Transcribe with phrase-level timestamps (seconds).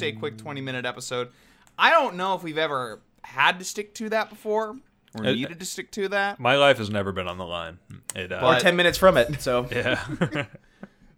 [0.00, 0.14] here, folks.
[0.14, 1.28] Say quick 20 minute episode.
[1.78, 4.76] I don't know if we've ever had to stick to that before
[5.18, 6.38] or Uh, needed to stick to that.
[6.40, 7.78] My life has never been on the line.
[8.14, 9.40] It, uh, But- Or ten minutes from it.
[9.40, 10.02] So yeah.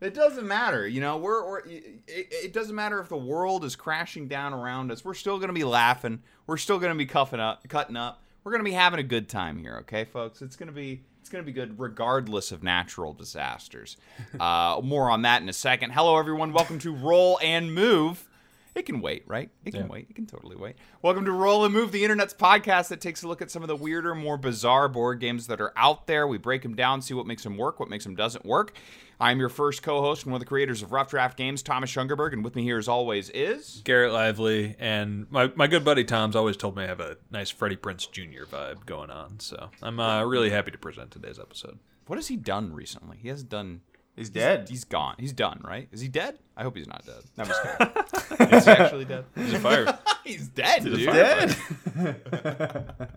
[0.00, 1.16] It doesn't matter, you know.
[1.16, 5.02] We're, we're it, it doesn't matter if the world is crashing down around us.
[5.04, 6.22] We're still gonna be laughing.
[6.46, 8.22] We're still gonna be cuffing up, cutting up.
[8.42, 10.42] We're gonna be having a good time here, okay, folks.
[10.42, 13.96] It's gonna be it's gonna be good regardless of natural disasters.
[14.38, 15.90] Uh, more on that in a second.
[15.92, 16.52] Hello, everyone.
[16.52, 18.28] Welcome to Roll and Move.
[18.74, 19.50] It can wait, right?
[19.64, 19.86] It can Yeah.
[19.86, 20.08] wait.
[20.10, 20.74] It can totally wait.
[21.00, 23.68] Welcome to Roll and Move, the internet's podcast that takes a look at some of
[23.68, 26.26] the weirder, more bizarre board games that are out there.
[26.26, 28.72] We break them down, see what makes them work, what makes them doesn't work.
[29.20, 32.32] I'm your first co-host and one of the creators of Rough Draft Games, Thomas Schungerberg,
[32.32, 36.34] and with me here as always is Garrett Lively and my, my good buddy Tom's
[36.34, 38.42] always told me I have a nice Freddie Prinze Jr.
[38.44, 39.38] vibe going on.
[39.38, 41.78] So I'm uh, really happy to present today's episode.
[42.08, 43.18] what has he done recently?
[43.22, 43.82] He hasn't done.
[44.16, 44.68] He's dead.
[44.68, 45.14] He's gone.
[45.18, 45.88] He's done, right?
[45.92, 46.38] Is he dead?
[46.56, 47.22] I hope he's not dead.
[47.38, 48.52] I'm just kidding.
[48.58, 49.24] Is he actually dead?
[49.34, 49.98] He's a fire.
[50.24, 51.06] he's dead, dude.
[51.06, 51.56] dead.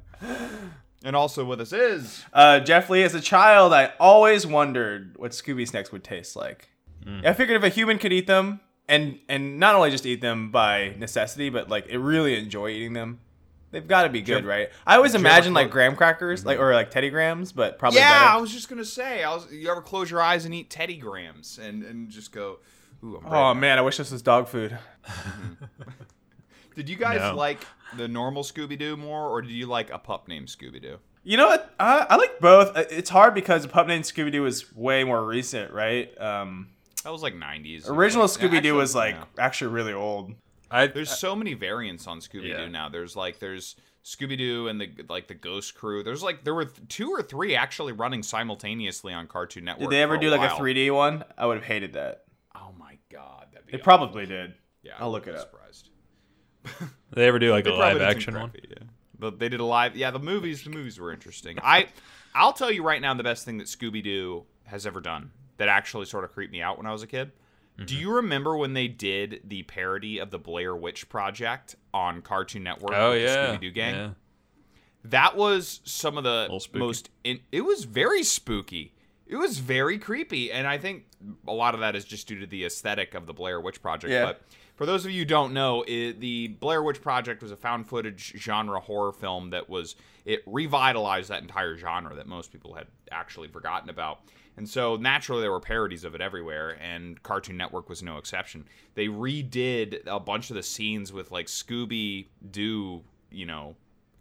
[1.03, 5.31] And also with us is Uh, Jeff Lee, as a child, I always wondered what
[5.31, 6.69] Scooby snacks would taste like.
[7.23, 8.59] I figured if a human could eat them,
[8.89, 12.91] and and not only just eat them by necessity, but like it really enjoy eating
[12.93, 13.19] them,
[13.71, 14.69] they've got to be good, ever- right?
[14.85, 18.29] I always you imagine like graham crackers, like or like Teddy Grahams, but probably yeah.
[18.33, 19.51] I was just gonna say, I was.
[19.51, 22.59] You ever close your eyes and eat Teddy Grahams and and just go,
[23.03, 24.77] ooh, I'm Oh man, I wish this was dog food.
[26.75, 27.35] Did you guys No.
[27.35, 30.97] like the normal Scooby Doo more, or did you like a pup named Scooby Doo?
[31.23, 31.73] You know what?
[31.79, 32.75] I, I like both.
[32.77, 36.09] Uh, It's hard because a Pup Named Scooby Doo is way more recent, right?
[36.21, 36.69] Um,
[37.03, 37.89] That was like '90s.
[37.89, 39.23] original Scooby Doo actually, was like yeah.
[39.43, 40.35] actually really old.
[40.69, 42.67] I, There's uh, so many variants on Scooby Doo Yeah.
[42.67, 42.89] now.
[42.89, 46.03] There's like there's Scooby Doo and the like the Ghost Crew.
[46.03, 49.89] There's like there were two or three actually running simultaneously on Cartoon Network.
[49.89, 51.23] Did they ever do like a 3D one?
[51.37, 52.23] I would have hated that.
[52.55, 53.83] Oh my god, that'd be They awesome.
[53.83, 54.53] probably did.
[54.83, 55.41] Yeah, I'll look it up.
[55.41, 55.89] Surprised.
[57.13, 58.49] they ever do like a live action one?
[58.51, 58.83] crappy, Yeah.
[59.19, 59.95] But they did a live.
[59.95, 60.63] Yeah, the movies.
[60.63, 61.57] The movies were interesting.
[61.63, 61.87] I,
[62.35, 65.69] I'll tell you right now, the best thing that Scooby Doo has ever done that
[65.69, 67.31] actually sort of creeped me out when I was a kid.
[67.77, 68.01] Do Mm-hmm.
[68.01, 72.93] you remember when they did the parody of the Blair Witch Project on Cartoon Network?
[72.95, 73.55] Oh with yeah.
[73.55, 73.95] Scooby Doo gang.
[73.95, 74.09] yeah.
[75.05, 77.09] That was some of the most.
[77.23, 78.93] In, it was very spooky.
[79.27, 81.05] It was very creepy, and I think
[81.47, 84.11] a lot of that is just due to the aesthetic of the Blair Witch Project.
[84.11, 84.25] Yeah.
[84.25, 84.41] But
[84.75, 87.87] for those of you who don't know, it, the Blair Witch Project was a found
[87.87, 89.95] footage genre horror film that was
[90.25, 94.21] it revitalized that entire genre that most people had actually forgotten about.
[94.57, 98.65] And so naturally there were parodies of it everywhere and Cartoon Network was no exception.
[98.95, 103.75] They redid a bunch of the scenes with like Scooby Doo, you know,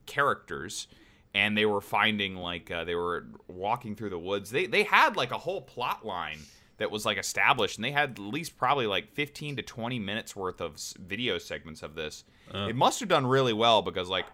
[0.04, 0.88] characters
[1.34, 4.50] and they were finding like uh, they were walking through the woods.
[4.50, 6.38] They they had like a whole plot line
[6.78, 10.34] that was like established, and they had at least probably like 15 to 20 minutes
[10.34, 12.24] worth of video segments of this.
[12.68, 14.24] It must have done really well because like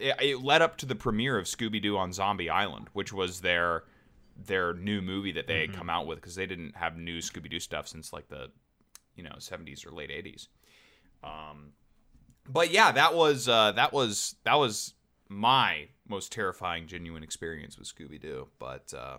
[0.00, 3.42] it, it led up to the premiere of Scooby Doo on Zombie Island, which was
[3.42, 3.84] their
[4.46, 7.50] their new movie that they had come out with because they didn't have new Scooby
[7.50, 8.50] Doo stuff since like the
[9.16, 10.48] you know 70s or late 80s.
[11.22, 11.72] Um,
[12.48, 14.94] but yeah, that was uh, that was that was
[15.28, 18.48] my most terrifying genuine experience with Scooby Doo.
[18.58, 19.18] But uh,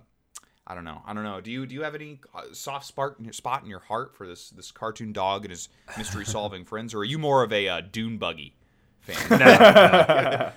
[0.67, 1.01] I don't know.
[1.05, 1.41] I don't know.
[1.41, 4.15] Do you do you have any uh, soft spot in your, spot in your heart
[4.15, 7.53] for this this cartoon dog and his mystery solving friends, or are you more of
[7.53, 8.55] a uh, Dune Buggy
[9.01, 10.53] fan?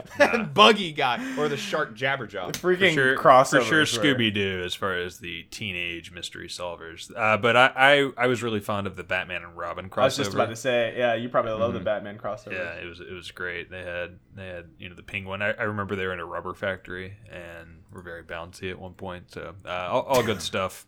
[0.54, 2.52] Buggy guy or the shark Jabberjaw?
[2.52, 3.58] Freaking For sure, crossover.
[3.60, 7.10] for sure Scooby Doo as far as the teenage mystery solvers.
[7.16, 9.98] Uh, but I, I I was really fond of the Batman and Robin crossover.
[10.02, 12.52] I was just about to say, yeah, you probably love the Batman crossover.
[12.52, 13.70] Yeah, it was it was great.
[13.70, 15.42] They had they had you know the penguin.
[15.42, 18.94] I, I remember they were in a rubber factory and were very bouncy at one
[18.94, 19.30] point.
[19.30, 20.86] So uh, all, all good stuff.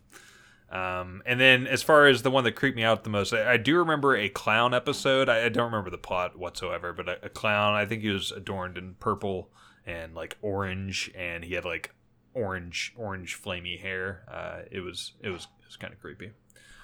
[0.69, 3.53] Um, and then as far as the one that creeped me out the most, I,
[3.53, 5.29] I do remember a clown episode.
[5.29, 7.73] I, I don't remember the plot whatsoever, but a, a clown.
[7.75, 9.49] I think he was adorned in purple
[9.85, 11.93] and like orange, and he had like
[12.33, 14.23] orange orange flamey hair.
[14.29, 16.31] Uh, it was it was it was kind of creepy.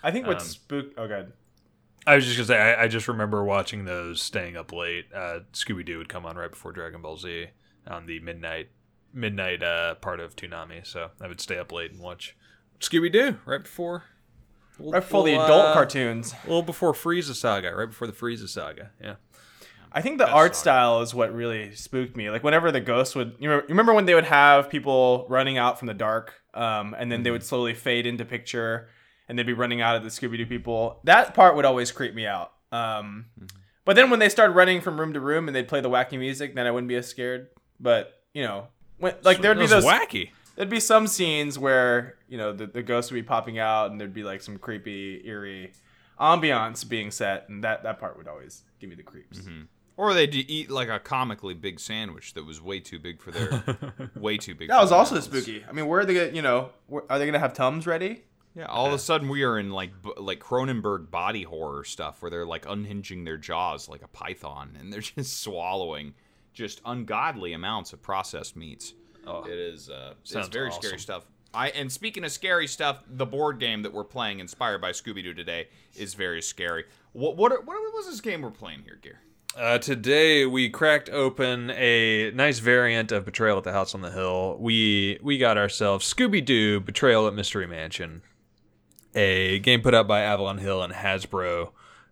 [0.01, 0.88] I think what Um, spook.
[0.97, 1.33] Oh, god.
[2.06, 5.06] I was just gonna say, I, I just remember watching those, staying up late.
[5.13, 7.47] Uh, Scooby Doo would come on right before Dragon Ball Z
[7.88, 8.69] on the midnight
[9.13, 12.36] midnight uh, part of Toonami, so I would stay up late and watch
[12.83, 14.03] Scooby Doo right before.
[14.80, 16.33] Right before the adult uh, cartoons.
[16.44, 18.91] A little before Frieza Saga, right before the Frieza Saga.
[19.01, 19.15] Yeah.
[19.91, 20.62] I think the Best art saga.
[20.62, 22.30] style is what really spooked me.
[22.31, 25.88] Like whenever the ghosts would, you remember, when they would have people running out from
[25.88, 28.89] the dark, um, and then they would slowly fade into picture,
[29.29, 31.00] and they'd be running out of the Scooby Doo people.
[31.03, 32.51] That part would always creep me out.
[32.71, 33.25] Um,
[33.86, 36.18] But then when they started running from room to room and they'd play the wacky
[36.18, 37.50] music, then I wouldn't be as scared.
[37.79, 40.31] But you know, when, like there'd be those wacky.
[40.55, 44.00] There'd be some scenes where you know the, the ghosts would be popping out and
[44.00, 45.73] there'd be like some creepy eerie
[46.19, 49.39] ambiance being set, and that that part would always give me the creeps.
[49.39, 49.63] Mm-hmm.
[49.95, 53.31] Or they would eat like a comically big sandwich that was way too big for
[53.31, 54.69] their way too big.
[54.69, 55.25] That was also mouths.
[55.25, 55.63] spooky.
[55.67, 56.13] I mean, where are they?
[56.15, 58.23] Gonna, you know, where, are they gonna have tums ready?
[58.55, 62.29] Yeah, all of a sudden we are in like like Cronenberg body horror stuff where
[62.29, 66.13] they're like unhinging their jaws like a python and they're just swallowing
[66.53, 68.94] just ungodly amounts of processed meats.
[69.25, 70.81] Oh, It is uh, it's Sounds very awesome.
[70.81, 71.25] scary stuff.
[71.53, 75.23] I and speaking of scary stuff, the board game that we're playing, inspired by Scooby
[75.23, 76.85] Doo today, is very scary.
[77.13, 79.19] What what are, what was this game we're playing here, Gear?
[79.55, 84.09] Uh, today we cracked open a nice variant of Betrayal at the House on the
[84.09, 84.57] Hill.
[84.59, 88.23] We we got ourselves Scooby Doo Betrayal at Mystery Mansion,
[89.13, 91.69] a game put out by Avalon Hill and Hasbro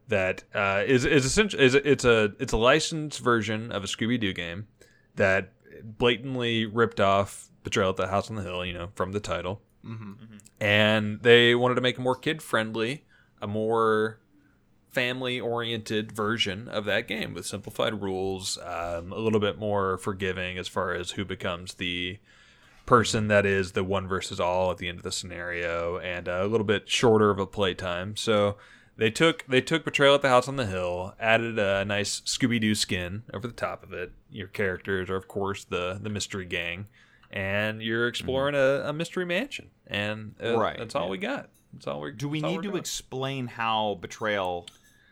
[0.07, 4.19] that uh, is is essentially is it's a it's a licensed version of a Scooby
[4.19, 4.67] Doo game
[5.15, 5.51] that
[5.83, 9.61] blatantly ripped off Betrayal at the House on the Hill, you know, from the title,
[9.85, 10.37] mm-hmm.
[10.59, 13.05] and they wanted to make a more kid friendly,
[13.41, 14.19] a more
[14.89, 20.57] family oriented version of that game with simplified rules, um, a little bit more forgiving
[20.57, 22.19] as far as who becomes the
[22.85, 26.41] person that is the one versus all at the end of the scenario, and uh,
[26.41, 28.17] a little bit shorter of a playtime.
[28.17, 28.57] So
[28.97, 32.59] they took they took Betrayal at the House on the Hill, added a nice Scooby
[32.59, 34.11] Doo skin over the top of it.
[34.29, 36.87] Your characters are of course the the mystery gang,
[37.31, 41.11] and you're exploring a, a mystery mansion, and uh, Right, that's all yeah.
[41.11, 41.49] we got.
[41.73, 42.77] That's all we Do we need to doing.
[42.77, 44.67] explain how betrayal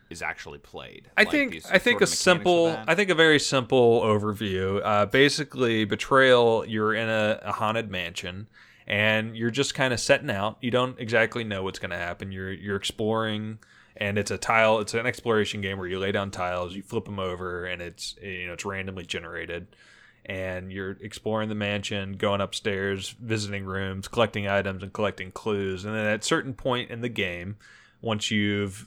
[0.10, 1.10] is actually played?
[1.16, 2.78] I Like think I think a of mechanics of simple?
[2.88, 4.82] I think a very simple overview.
[4.84, 6.66] Uh, basically, betrayal.
[6.68, 8.48] You're in a, a haunted mansion,
[8.90, 10.58] and you're just kind of setting out.
[10.62, 12.32] You don't exactly know what's going to happen.
[12.32, 13.60] You're you're exploring,
[13.96, 14.80] and it's a tile.
[14.80, 18.16] It's an exploration game where you lay down tiles, you flip them over, and it's
[18.22, 19.68] you know it's randomly generated.
[20.26, 25.86] And you're exploring the mansion, going upstairs, visiting rooms, collecting items, and collecting clues.
[25.86, 27.56] And then at a certain point in the game,
[28.02, 28.86] once you've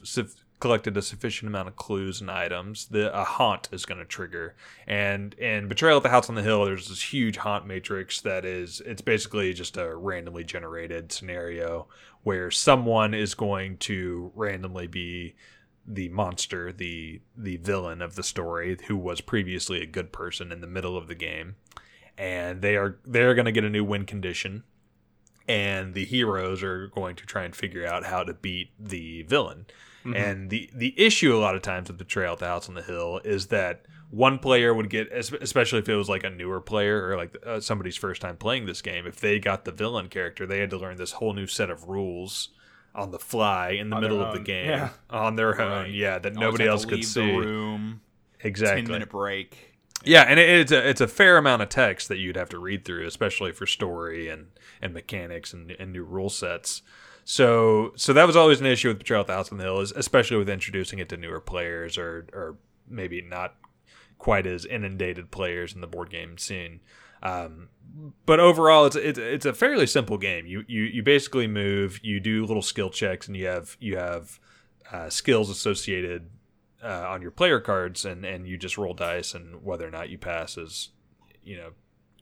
[0.63, 4.55] collected a sufficient amount of clues and items, the a haunt is going to trigger.
[4.87, 8.45] And in Betrayal at the House on the Hill, there's this huge haunt matrix that
[8.45, 11.89] is it's basically just a randomly generated scenario
[12.23, 15.35] where someone is going to randomly be
[15.85, 20.61] the monster, the the villain of the story, who was previously a good person in
[20.61, 21.57] the middle of the game,
[22.17, 24.63] and they are they're going to get a new win condition
[25.49, 29.67] and the heroes are going to try and figure out how to beat the villain.
[30.05, 32.83] And the the issue a lot of times with Betrayal at the House on the
[32.83, 37.09] Hill is that one player would get, especially if it was like a newer player
[37.09, 40.45] or like uh, somebody's first time playing this game, if they got the villain character,
[40.47, 42.49] they had to learn this whole new set of rules
[42.95, 44.89] on the fly in the On middle of the game yeah.
[45.09, 45.85] on their own.
[45.85, 45.91] Right.
[45.93, 47.35] Yeah, that Always nobody else could see.
[47.35, 48.01] Room,
[48.41, 48.83] exactly.
[48.83, 49.72] ten minute break.
[50.05, 52.59] Yeah, and it, it's a it's a fair amount of text that you'd have to
[52.59, 54.49] read through, especially for story and
[54.81, 56.83] and mechanics and, and new rule sets.
[57.25, 60.99] So so that was always an issue with Betrayal the Hill, is especially with introducing
[60.99, 62.57] it to newer players or or
[62.89, 63.55] maybe not
[64.19, 66.81] quite as inundated players in the board game scene.
[67.23, 67.69] Um,
[68.27, 70.47] but overall, it's, it's it's a fairly simple game.
[70.47, 74.41] You you you basically move, you do little skill checks, and you have you have
[74.91, 76.29] uh, skills associated
[76.83, 80.09] uh, on your player cards, and and you just roll dice, and whether or not
[80.09, 80.91] you pass is
[81.45, 81.71] you know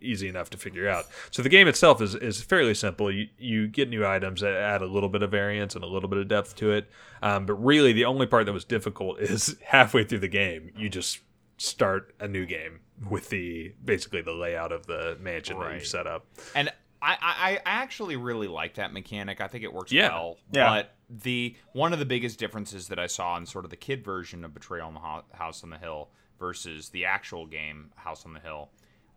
[0.03, 1.05] easy enough to figure out.
[1.31, 3.11] So the game itself is is fairly simple.
[3.13, 6.09] You you get new items that add a little bit of variance and a little
[6.09, 6.89] bit of depth to it.
[7.23, 10.89] Um, but really, the only part that was difficult is halfway through the game, you
[10.89, 11.21] just
[11.59, 15.75] start a new game with the basically the layout of the mansion that Right.
[15.75, 16.27] you've set up.
[16.55, 16.71] And
[17.03, 19.41] I, I, I actually really like that mechanic.
[19.41, 20.09] I think it works Yeah.
[20.11, 20.37] well.
[20.53, 20.69] Yeah.
[20.69, 24.05] But the one of the biggest differences that I saw in sort of the kid
[24.05, 28.25] version of Betrayal on the Ho- House on the Hill versus the actual game House
[28.27, 28.71] on the Hill,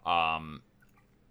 [0.05, 0.61] um,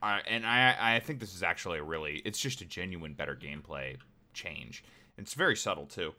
[0.03, 3.37] I, and I I think this is actually a really it's just a genuine better
[3.37, 3.97] gameplay
[4.35, 4.83] change.
[5.19, 6.15] It's very subtle too.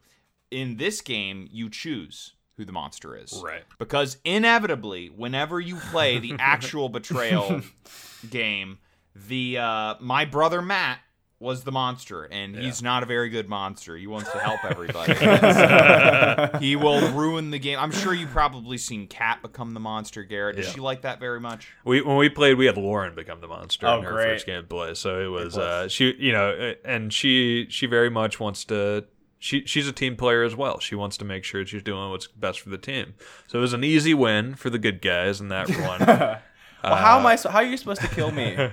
[0.51, 3.41] In this game, you choose who the monster is.
[3.43, 3.63] Right.
[3.79, 7.61] Because inevitably, whenever you play the actual betrayal
[8.29, 8.77] game,
[9.15, 10.99] the uh, my brother Matt
[11.39, 13.97] was the monster, and he's not a very good monster.
[13.97, 15.13] He wants to help everybody.
[15.15, 17.77] So he will ruin the game.
[17.79, 20.55] I'm sure you've probably seen Kat become the monster, Garrett.
[20.55, 20.71] Does Yeah.
[20.73, 21.67] she like that very much?
[21.83, 24.25] We when we played, we had Lauren become the monster Oh, in her great.
[24.27, 24.93] first game of play.
[24.93, 29.05] So it was uh, she, you know, and she she very much wants to.
[29.39, 30.79] She she's a team player as well.
[30.79, 33.15] She wants to make sure she's doing what's best for the team.
[33.47, 36.39] So it was an easy win for the good guys in that one.
[36.83, 37.35] Well, how am I?
[37.37, 38.55] So, how are you supposed to kill me?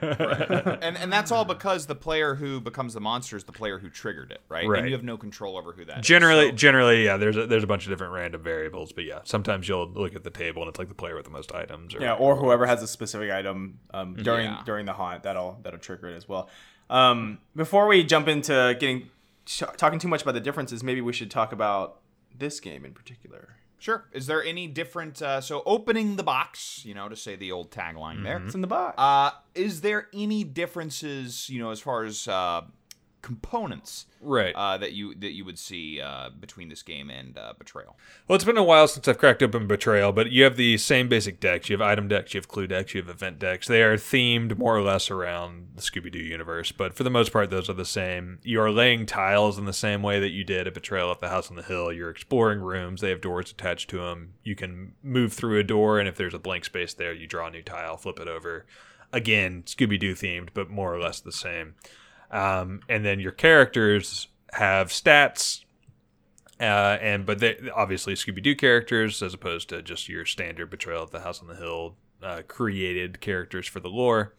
[0.83, 3.89] And and that's all because the player who becomes the monster is the player who
[3.91, 4.67] triggered it, right?
[4.67, 4.81] Right.
[4.81, 6.07] And you have no control over who that is.
[6.07, 7.17] generally, So- generally, yeah.
[7.17, 10.25] There's a, there's a bunch of different random variables, but yeah, sometimes you'll look at
[10.25, 11.95] the table and it's like the player with the most items.
[11.95, 14.63] Or, yeah, or whoever has a specific item um, during Yeah.
[14.65, 16.49] during the haunt that'll that'll trigger it as well.
[16.89, 19.09] Um, before we jump into getting
[19.47, 22.01] sh- talking too much about the differences, maybe we should talk about
[22.37, 23.57] this game in particular?
[23.81, 24.05] Sure.
[24.13, 25.21] Is there any different?
[25.23, 28.43] Uh, so opening the box, you know, to say the old tagline there.
[28.45, 28.95] It's in the box.
[28.99, 32.61] Uh, is there any differences, you know, as far as uh,
[33.23, 34.55] components Right.
[34.55, 37.97] uh, that you that you would see uh, between this game and uh, Betrayal?
[38.29, 41.09] Well, it's been a while since I've cracked open Betrayal, but you have the same
[41.09, 41.69] basic decks.
[41.69, 43.67] You have item decks, you have clue decks, you have event decks.
[43.67, 47.33] They are themed more or less around the Scooby Doo universe, but for the most
[47.33, 48.39] part, those are the same.
[48.43, 51.29] You are laying tiles in the same way that you did at Betrayal at the
[51.29, 51.93] House on the Hill.
[51.93, 54.35] You're exploring rooms, they have doors attached to them.
[54.45, 57.47] You can move through a door, and if there's a blank space there, you draw
[57.47, 58.67] a new tile, flip it over.
[59.13, 61.75] Again, Scooby Doo themed, but more or less the same.
[62.31, 65.65] Um, and then your characters have stats
[66.61, 71.03] uh, and but they obviously Scooby Doo characters as opposed to just your standard Betrayal
[71.03, 74.35] of the House on the Hill uh, created characters for the lore.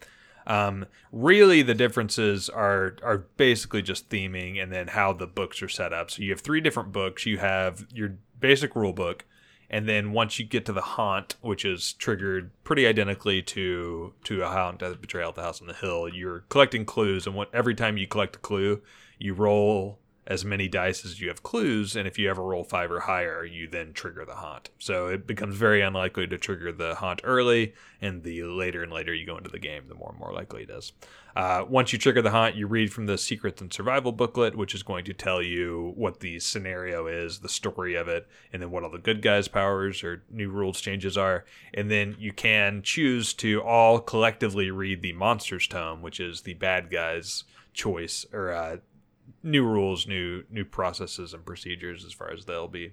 [0.46, 5.70] Um, really, the differences are are basically just theming and then how the books are
[5.70, 6.12] set up.
[6.12, 7.26] So you have three different books.
[7.26, 9.26] You have your basic rule book,
[9.72, 14.44] and then once you get to the haunt, which is triggered pretty identically to to
[14.44, 17.50] a haunt at Betrayal at the House on the Hill, you're collecting clues, and what
[17.56, 18.82] every time you collect a clue,
[19.18, 19.98] you roll
[20.28, 23.44] as many dice as you have clues, and if you ever roll five or higher,
[23.44, 24.70] you then trigger the haunt.
[24.78, 29.14] So it becomes very unlikely to trigger the haunt early, and the later and later
[29.14, 30.92] you go into the game, the more and more likely it is.
[31.36, 34.76] Uh, once you trigger the haunt, you read from the secrets and survival booklet, which
[34.76, 38.70] is going to tell you what the scenario is, the story of it, and then
[38.70, 41.46] what all the good guys' powers or new rules changes are.
[41.74, 46.54] And then you can choose to all collectively read the monsters tome, which is the
[46.56, 48.78] bad guys' choice or uh,
[49.42, 52.92] new rules, new new processes and procedures as far as they'll be,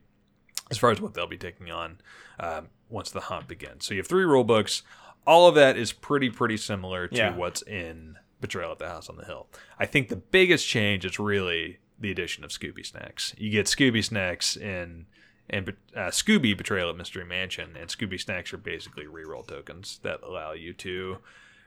[0.71, 1.99] as far as what they'll be taking on
[2.38, 3.85] um, once the haunt begins.
[3.85, 4.83] So you have three rule books.
[5.26, 7.37] All of that is pretty pretty similar to Yeah.
[7.37, 9.49] what's in Betrayal at the House on the Hill.
[9.78, 13.35] I think the biggest change is really the addition of Scooby Snacks.
[13.37, 15.07] You get Scooby Snacks in
[15.50, 20.21] and uh, Scooby Betrayal at Mystery Mansion, and Scooby Snacks are basically reroll tokens that
[20.23, 21.18] allow you to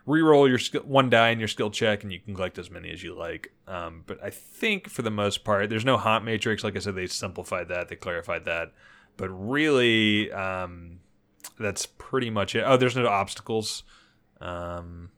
[0.08, 2.92] reroll your skill, one die in your skill check, and you can collect as many
[2.92, 3.54] as you like.
[3.68, 6.64] Um, but I think for the most part, there's no haunt matrix.
[6.64, 8.72] Like I said, they simplified that, they clarified that.
[9.18, 11.00] But really, um,
[11.60, 12.64] that's pretty much it.
[12.66, 13.84] Oh, there's no obstacles.
[14.40, 15.12] Um,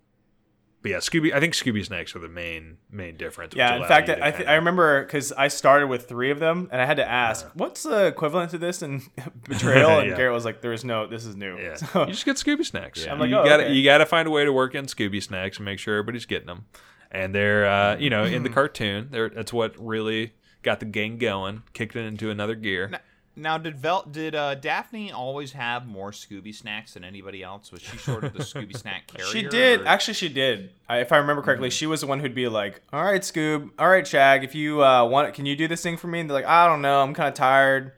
[0.83, 1.33] but yeah, Scooby.
[1.33, 3.55] I think Scooby Snacks are the main main difference.
[3.55, 6.79] Yeah, in fact, I, th- I remember because I started with three of them, and
[6.81, 9.01] I had to ask, "What's the equivalent to this in
[9.49, 10.17] Betrayal?" And Yeah.
[10.17, 11.07] Garrett was like, "There is no.
[11.07, 13.07] This is new." Yeah, So- you just get Scooby snacks.
[13.07, 13.73] I'm like, you oh, gotta okay.
[13.73, 16.47] you gotta find a way to work in Scooby snacks and make sure everybody's getting
[16.47, 16.65] them.
[17.11, 21.17] And they're uh, you know in the cartoon, they're, that's what really got the gang
[21.17, 22.89] going, kicked it into another gear.
[22.89, 22.99] Now,
[23.35, 27.71] now did Vel- did uh, Daphne always have more Scooby snacks than anybody else?
[27.71, 29.27] Was she sort of the Scooby snack carrier?
[29.31, 29.81] She did.
[29.81, 30.71] or- Actually, she did.
[30.87, 33.71] I, if I remember correctly, she was the one who'd be like, "All right, Scoob.
[33.79, 34.43] All right, Shag.
[34.43, 36.67] If you uh, want, can you do this thing for me?" And they're like, "I
[36.67, 37.01] don't know.
[37.01, 37.93] I'm kind of tired.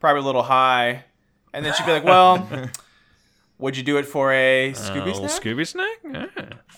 [0.00, 1.04] Probably a little high."
[1.52, 2.48] And then she'd be like, "Well,
[3.58, 5.98] would you do it for a Uh, Scooby little snack?" Scooby snack.
[6.04, 6.26] Yeah.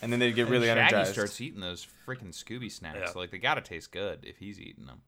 [0.02, 1.12] and then they'd get really And really Shaggy energized.
[1.12, 2.98] starts eating those freaking Scooby snacks.
[3.00, 3.12] Yeah.
[3.14, 5.02] Like they gotta taste good if he's eating them.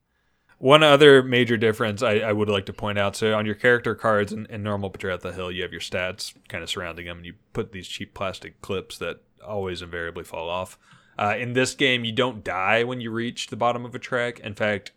[0.63, 3.17] One other major difference I, I would like to point out.
[3.17, 5.81] So on your character cards in, in normal Betrayal at the Hill, you have your
[5.81, 10.23] stats kind of surrounding them, and you put these cheap plastic clips that always invariably
[10.23, 10.79] fall off.
[11.19, 14.39] Uh, in this game, you don't die when you reach the bottom of a track.
[14.39, 14.93] In fact,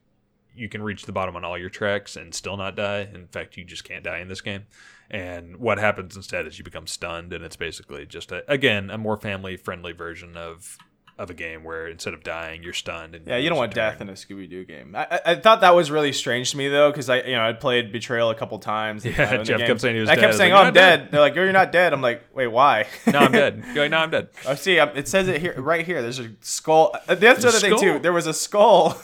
[0.53, 3.09] you can reach the bottom on all your tracks and still not die.
[3.11, 4.67] In fact, you just can't die in this game.
[5.09, 8.99] And what happens instead is you become stunned, and it's basically just a, again a
[8.99, 10.77] more family friendly version of
[11.17, 13.15] of a game where instead of dying, you're stunned.
[13.15, 14.95] And Yeah, you don't want death in a Scooby Doo game.
[14.95, 17.53] I, I, thought that was really strange to me though, because I you know I
[17.53, 19.05] played Betrayal a couple times.
[19.15, 19.67] Yeah, Jeff game.
[19.67, 20.23] kept saying he was I dead.
[20.23, 22.23] I kept saying, like, "Oh, I'm dead." dead." They're like, "You're not dead." I'm like,
[22.33, 23.63] "Wait, why?" no, I'm dead.
[23.73, 24.29] You're like, no, I'm dead.
[24.47, 24.77] I see.
[24.79, 26.01] um, It says it here, right here.
[26.01, 26.91] There's a skull.
[27.07, 27.99] Uh, That's the other a thing too.
[27.99, 29.01] There was a skull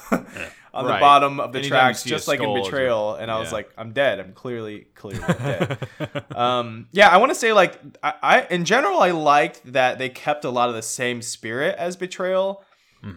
[0.74, 3.16] on the bottom of the Anytime tracks, just like in Betrayal.
[3.16, 4.20] And I was like, I'm dead.
[4.20, 5.78] I'm clearly, clearly dead.
[6.36, 10.10] um, yeah, I want to say like I, I, in general, I liked that they
[10.10, 12.64] kept a lot of the same spirit as Betrayal.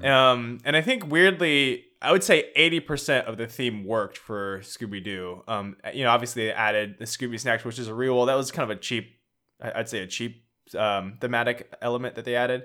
[0.02, 5.04] Um, and I think weirdly, I would say 80% of the theme worked for Scooby
[5.04, 5.42] Doo.
[5.46, 8.24] Um, you know, obviously they added the Scooby Snacks, which is a real.
[8.26, 9.16] That was kind of a cheap,
[9.60, 10.44] I'd say a cheap
[10.76, 12.64] um, thematic element that they added.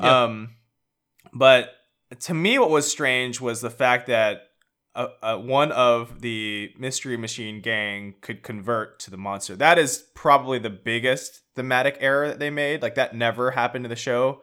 [0.00, 0.24] Yeah.
[0.24, 0.56] Um,
[1.32, 1.70] but
[2.20, 4.42] to me, what was strange was the fact that
[4.94, 9.54] uh, uh, one of the Mystery Machine gang could convert to the monster.
[9.56, 12.80] That is probably the biggest thematic error that they made.
[12.82, 14.42] Like that never happened to the show.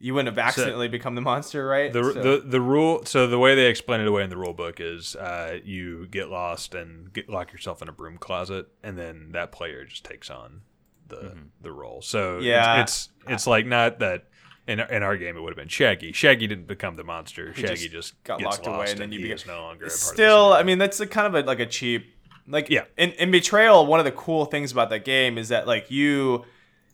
[0.00, 1.92] You wouldn't have accidentally become the monster, right?
[1.92, 4.52] The, So- the the rule so the way they explain it away in the rule
[4.52, 8.98] book is uh, you get lost and get lock yourself in a broom closet and
[8.98, 10.62] then that player just takes on
[11.06, 12.02] the the role.
[12.02, 12.82] So it's- Yeah.
[12.82, 14.24] it's it's, like not that
[14.66, 16.12] in, in our game it would have been Shaggy.
[16.12, 17.52] Shaggy didn't become the monster.
[17.54, 20.52] Shaggy just just got locked away and then you is no longer a part Still,
[20.52, 22.06] I mean, that's a kind of a, like a cheap
[22.48, 22.84] Like Yeah.
[22.96, 26.44] in, in Betrayal, one of the cool things about that game is that like you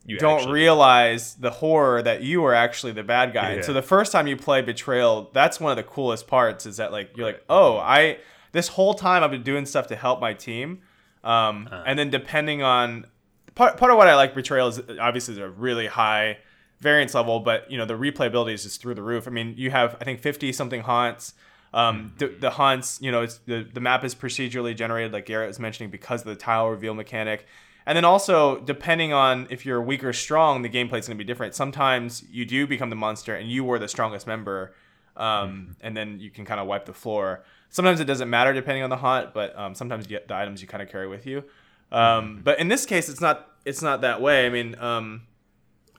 [0.06, 3.56] You don't realize the horror that you are actually the bad guy.
[3.56, 3.62] Yeah.
[3.62, 6.90] so the first time you play Betrayal, that's one of the coolest parts is that
[6.92, 8.18] like you're like, oh, I
[8.52, 10.80] this whole time I've been doing stuff to help my team.
[11.22, 11.84] Um, Uh.
[11.86, 13.06] and then depending on
[13.54, 16.38] part part of what I like Betrayal is obviously there's a really high
[16.80, 19.26] variance level, but you know the replayability is just through the roof.
[19.26, 21.34] I mean, you have I think 50 something haunts.
[21.72, 25.46] Um, the, the haunts, you know, it's the, the map is procedurally generated, like Garrett
[25.46, 27.46] was mentioning, because of the tile reveal mechanic.
[27.86, 31.24] And then also, depending on if you're weak or strong, the gameplay's going to be
[31.24, 31.54] different.
[31.54, 34.74] Sometimes you do become the monster and you were the strongest member,
[35.16, 37.44] um, and then you can kind of wipe the floor.
[37.68, 40.60] Sometimes it doesn't matter depending on the haunt, but um, sometimes you get the items
[40.60, 41.44] you kind of carry with you.
[41.92, 44.46] Um, but in this case, it's not it's not that way.
[44.46, 45.22] I mean, um,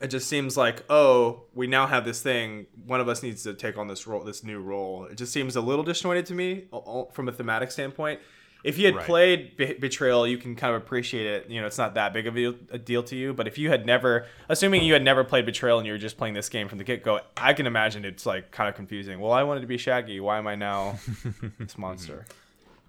[0.01, 2.65] it just seems like oh, we now have this thing.
[2.85, 5.05] One of us needs to take on this role, this new role.
[5.05, 6.65] It just seems a little disjointed to me
[7.13, 8.19] from a thematic standpoint.
[8.63, 9.05] If you had Right.
[9.07, 11.49] played Be- Betrayal, you can kind of appreciate it.
[11.49, 13.33] You know, it's not that big of a deal, to you.
[13.33, 16.15] But if you had never, assuming you had never played Betrayal and you were just
[16.15, 19.19] playing this game from the get go, I can imagine it's like kind of confusing.
[19.19, 20.19] Well, I wanted to be Shaggy.
[20.19, 20.99] Why am I now
[21.59, 22.25] this monster?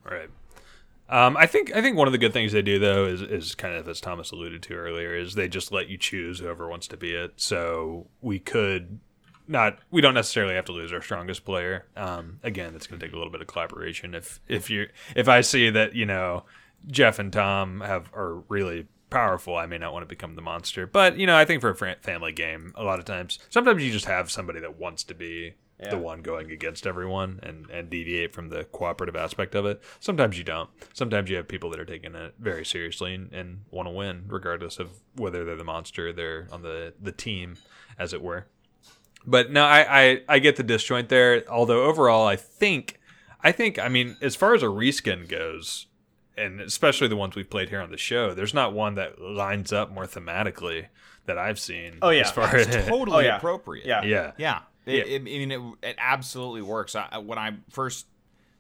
[0.05, 0.29] Right.
[1.13, 3.55] Um, I think I think one of the good things they do though is is
[3.55, 6.89] kind of as Thomas alluded to earlier is they just let you choose whoever wants
[6.89, 7.35] to be it.
[7.37, 8.99] So we could
[9.47, 11.85] not we don't necessarily have to lose our strongest player.
[11.99, 14.15] Um, again, it's going to take a little bit of collaboration.
[14.15, 16.45] If if you if I see that you know
[16.87, 20.87] Jeff and Tom have are really powerful, I may not want to become the monster.
[20.87, 23.93] But you know, I think for a family game, a lot of times, sometimes you
[23.93, 25.91] just have somebody that wants to be Yeah.
[25.91, 29.83] the one going against everyone and and deviate from the cooperative aspect of it.
[30.01, 30.71] Sometimes you don't.
[30.95, 34.25] Sometimes you have people that are taking it very seriously and, and want to win,
[34.29, 37.57] regardless of whether they're the monster, they're on the the team,
[37.99, 38.47] as it were.
[39.27, 41.45] But no, I, I I get the disjoint there.
[41.49, 43.01] Although overall, I think
[43.43, 45.87] I think I mean as far as a reskin goes,
[46.37, 49.73] and especially the ones we've played here on the show, there's not one that lines
[49.73, 50.87] up more thematically
[51.27, 51.99] that I've seen.
[52.03, 52.23] Oh, yeah.
[52.23, 53.37] as far as Totally Oh, yeah.
[53.37, 53.87] appropriate.
[53.87, 54.03] Yeah.
[54.05, 54.61] yeah, Yeah.
[54.87, 55.15] It, Yeah.
[55.15, 56.97] It, I mean, it, it absolutely works.
[56.97, 58.07] I, I- when I first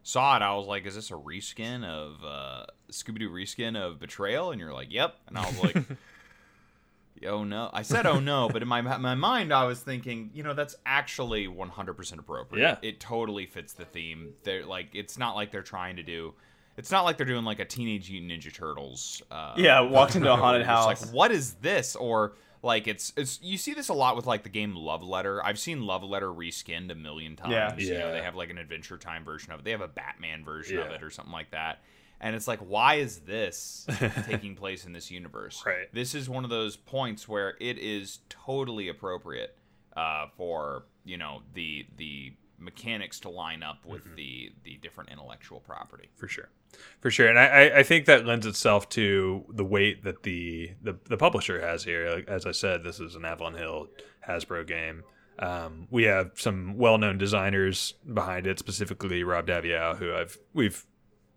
[0.04, 3.98] saw it, I was like, "Is this a reskin of uh, Scooby Doo reskin of
[4.00, 5.76] Betrayal?" And you're like, "Yep." And I was like,
[7.26, 10.42] "Oh no!" I said, "Oh no," but in my my mind, I was thinking, you
[10.42, 12.62] know, that's actually 100% appropriate.
[12.62, 12.76] Yeah.
[12.82, 14.32] It totally fits the theme.
[14.42, 16.34] They're like, it's not like they're trying to do.
[16.76, 19.22] It's not like they're doing like a Teenage Mutant Ninja Turtles.
[19.30, 20.86] Uh, Yeah, walked into a haunted house.
[20.86, 21.94] like, what is this?
[21.96, 22.32] Or
[22.62, 25.44] like it's it's you see this a lot with like the game Love Letter.
[25.44, 27.52] I've seen Love Letter reskinned a million times.
[27.52, 27.76] Yeah.
[27.76, 28.12] You know, Yeah.
[28.12, 29.64] they have like an Adventure Time version of it.
[29.64, 31.82] They have a Batman version of it or something like that.
[32.20, 33.84] And it's like, why is this
[34.26, 35.60] taking place in this universe?
[35.66, 35.92] Right.
[35.92, 39.56] This is one of those points where it is totally appropriate
[39.96, 44.14] uh, for you know the the mechanics to line up with Mm-hmm.
[44.16, 46.08] the the different intellectual property.
[46.16, 46.48] for sure.
[47.00, 47.28] For sure.
[47.28, 51.60] And I, I- think that lends itself to the weight that the the, the publisher
[51.60, 52.08] has here.
[52.14, 53.88] Like, as i said this is an avalon hill
[54.28, 55.02] hasbro game.
[55.38, 60.84] Um, we have some well-known designers behind it specifically rob daviau who i've we've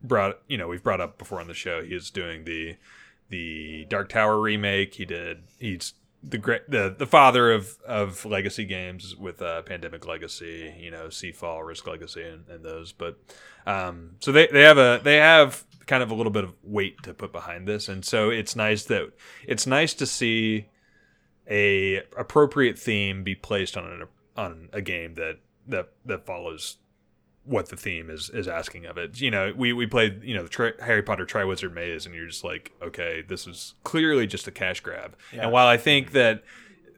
[0.04, 1.82] brought you know we've brought up before on the show.
[1.84, 2.76] He is doing the
[3.30, 4.94] the dark tower remake.
[4.96, 5.94] He did he's
[6.28, 11.08] the great the, the father of of legacy games with uh, pandemic legacy you know
[11.08, 13.20] seafall risk legacy and, and those but
[13.68, 17.02] um so they, they have a they have kind of a little bit of weight
[17.04, 19.12] to put behind this and so it's nice that
[19.48, 20.68] it's nice to see
[21.50, 24.04] a appropriate theme be placed on an
[24.36, 26.78] on a game that that that follows
[27.46, 29.22] what the theme is is asking of it.
[29.22, 32.28] You know, we we played you know the tri- Harry Potter Triwizard Maze, and you're
[32.28, 35.16] just like, okay, this is clearly just a cash grab.
[35.34, 35.44] Yeah.
[35.44, 36.44] And while I think that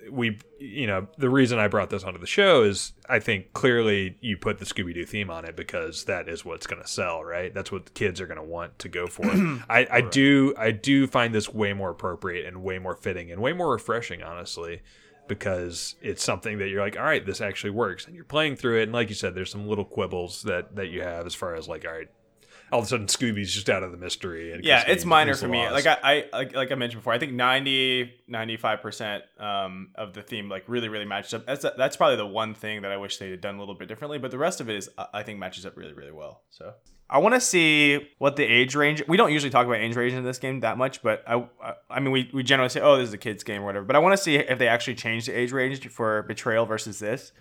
[0.10, 4.16] we, you know, the reason I brought this onto the show is I think clearly
[4.22, 7.24] you put the Scooby Doo theme on it because that is what's going to sell,
[7.24, 7.54] right?
[7.54, 9.26] That's what the kids are going to want to go for.
[9.70, 13.42] I, I do I do find this way more appropriate and way more fitting and
[13.42, 14.82] way more refreshing, honestly
[15.28, 18.80] because it's something that you're like, all right, this actually works, and you're playing through
[18.80, 18.84] it.
[18.84, 21.68] And like you said, there's some little quibbles that that you have as far as
[21.68, 22.10] like, all right,
[22.72, 24.52] all of a sudden Scooby's just out of the mystery.
[24.54, 25.70] And yeah, it's minor for me.
[25.70, 30.14] Like I, I like, like I mentioned before, I think 90 95 percent um, of
[30.14, 31.46] the theme like really really matches up.
[31.46, 33.88] That's that's probably the one thing that I wish they had done a little bit
[33.88, 34.18] differently.
[34.18, 36.42] But the rest of it is I think matches up really really well.
[36.50, 36.74] So
[37.10, 39.04] I want to see what the age range.
[39.08, 41.74] We don't usually talk about age range in this game that much, but I I,
[41.90, 43.86] I mean we, we generally say oh this is a kids game or whatever.
[43.86, 47.00] But I want to see if they actually change the age range for Betrayal versus
[47.00, 47.32] this.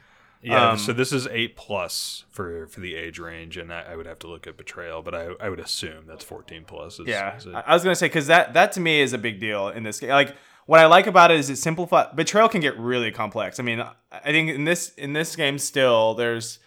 [0.43, 0.71] yeah.
[0.71, 4.07] um, so this is eight plus for for the age range, and I, I would
[4.07, 7.01] have to look at Betrayal, but I I would assume that's 14 plus.
[7.01, 9.41] Is, Yeah, is I was gonna say because that that to me is a big
[9.41, 10.11] deal in this game.
[10.11, 12.09] Like what I like about it is it simplifies.
[12.15, 13.59] Betrayal can get really complex.
[13.59, 16.61] I mean, I think in this in this game still there's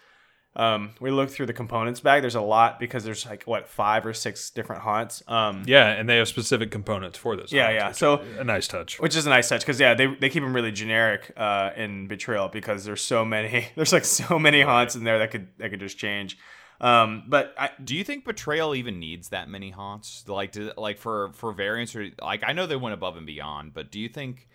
[0.60, 2.22] Um, we looked through the components bag.
[2.22, 5.22] There's a lot because there's like what five or six different haunts.
[5.26, 7.50] Um, Yeah, and they have specific components for this.
[7.50, 7.92] Yeah, yeah.
[7.92, 9.00] So- a nice touch.
[9.00, 12.08] which is a nice touch because yeah, they, they keep them really generic uh, in
[12.08, 13.68] Betrayal because there's so many.
[13.74, 16.36] There's like so many haunts in there that could that could just change.
[16.80, 20.24] Um, but I, Do you think Betrayal even needs that many haunts?
[20.26, 23.72] Like, to, like for for variants or like I know they went above and beyond,
[23.74, 24.46] but do you think?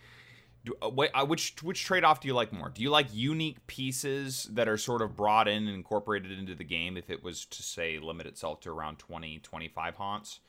[0.65, 2.69] Do, uh, wait, uh, which which trade off do you like more?
[2.69, 6.63] Do you like unique pieces that are sort of brought in and incorporated into the
[6.63, 10.39] game if it was to say limit itself to around 20 25 haunts?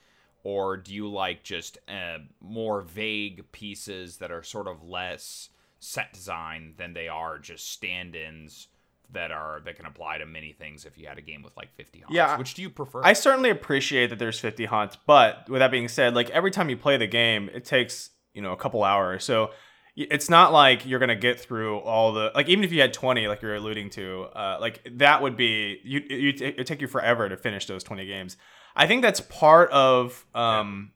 [0.42, 5.50] Or do you like just uh, more vague pieces that are sort of less
[5.81, 8.68] set design than they are just stand-ins
[9.12, 11.74] that are that can apply to many things if you had a game with like
[11.74, 12.14] 50 haunts?
[12.14, 13.02] Yeah, Which do you prefer?
[13.05, 16.70] I certainly appreciate that there's 50 haunts, but with that being said, like every time
[16.70, 19.24] you play the game, it takes you know a couple hours.
[19.24, 19.50] So
[19.97, 23.29] it's not like you're gonna get through all the like even if you had 20,
[23.29, 27.29] like you're alluding to, uh, like that would be you you it take you forever
[27.29, 28.37] to finish those 20 games.
[28.75, 30.93] I think that's part of um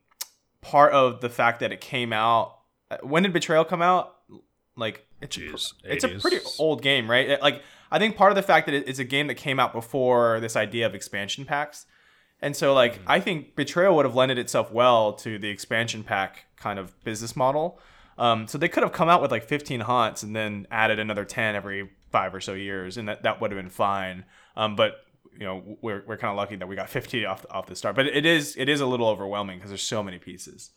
[0.61, 2.57] part of the fact that it came out.
[2.91, 4.15] uh, When did Betrayal come out?
[4.75, 7.27] Like it's a pr- it's a pretty old game, right?
[7.27, 9.59] It- Like I think part of the fact that it- it's a game that came
[9.59, 11.85] out before this idea of expansion packs.
[12.39, 16.45] And so like I think Betrayal would have lended itself well to the expansion pack
[16.55, 17.79] kind of business model.
[18.21, 21.25] Um, so they could have come out with like 15 haunts and then added another
[21.25, 24.25] 10 every five or so years, and that, that would have been fine.
[24.55, 24.97] Um, but
[25.33, 27.95] you know we're, we're kind of lucky that we got 50 off off the start.
[27.95, 30.69] But it is it is a little overwhelming because there's so many pieces.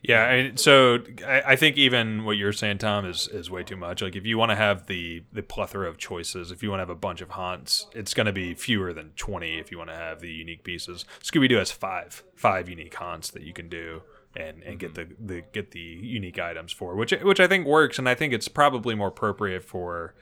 [0.00, 3.76] Yeah, I so I, I think even what you're saying, Tom, is is way too
[3.76, 4.00] much.
[4.00, 6.82] Like, if you want to have the the plethora of choices, if you want to
[6.82, 9.58] have a bunch of haunts, it's going to be fewer than twenty.
[9.58, 13.30] If you want to have the unique pieces, Scooby Doo has five five unique haunts
[13.32, 14.02] that you can do
[14.36, 17.98] and and get the, the get the unique items for, which which I think works,
[17.98, 20.14] and I think it's probably more appropriate for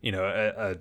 [0.00, 0.76] you know a, a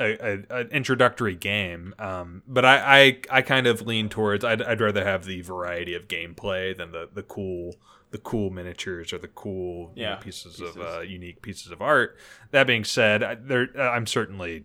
[0.00, 0.18] a,
[0.50, 1.94] a, an introductory game.
[1.98, 5.94] Um, but I, I, I kind of lean towards I'd, I'd rather have the variety
[5.94, 7.76] of gameplay than the, the cool
[8.10, 10.76] the cool miniatures or the cool you know, pieces, pieces.
[10.76, 12.16] of uh, unique pieces of art.
[12.52, 14.64] That being said, I, there I'm certainly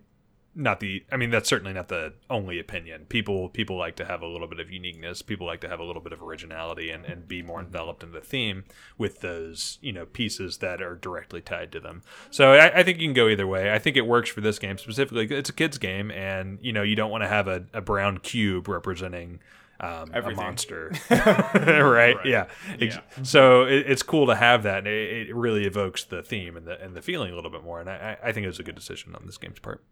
[0.54, 3.06] not the I mean that's certainly not the only opinion.
[3.08, 5.22] People people like to have a little bit of uniqueness.
[5.22, 8.12] People like to have a little bit of originality and, and be more enveloped in
[8.12, 8.64] the theme
[8.98, 12.02] with those, you know, pieces that are directly tied to them.
[12.30, 13.72] So I, I think you can go either way.
[13.72, 15.26] I think it works for this game specifically.
[15.30, 18.18] It's a kids game and you know, you don't want to have a, a brown
[18.18, 19.40] cube representing
[19.78, 22.16] um, a monster, right?
[22.24, 22.46] Yeah.
[22.80, 24.78] Ex- So it, it's cool to have that.
[24.78, 27.64] And it, it really evokes the theme and the and the feeling a little bit
[27.64, 27.80] more.
[27.80, 29.82] And I I think it was a good decision on this game's part.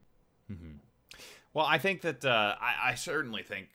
[1.55, 3.69] Well, I think that uh, I, I certainly think